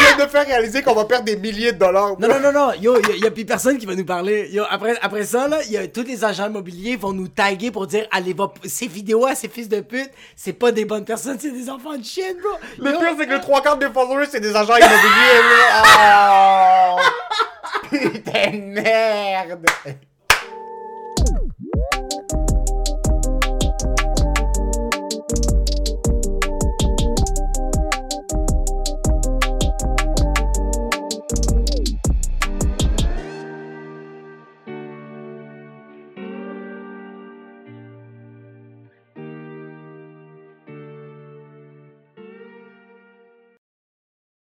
[0.05, 2.15] viennent de faire réaliser qu'on va perdre des milliers de dollars.
[2.19, 4.49] Non, non, non, non, yo, y, a- a plus personne qui va nous parler.
[4.51, 7.85] Yo, après, après ça, là, y a, tous les agents immobiliers vont nous taguer pour
[7.85, 11.37] dire, allez, va, ces vidéos à ces fils de pute, c'est pas des bonnes personnes,
[11.39, 12.51] c'est des enfants de chienne, bro.
[12.79, 15.43] Le Yo, pire, c'est que le trois quarts des followers, c'est des agents immobiliers.
[15.99, 16.95] là.
[17.01, 17.89] Oh!
[17.91, 19.65] Putain de merde.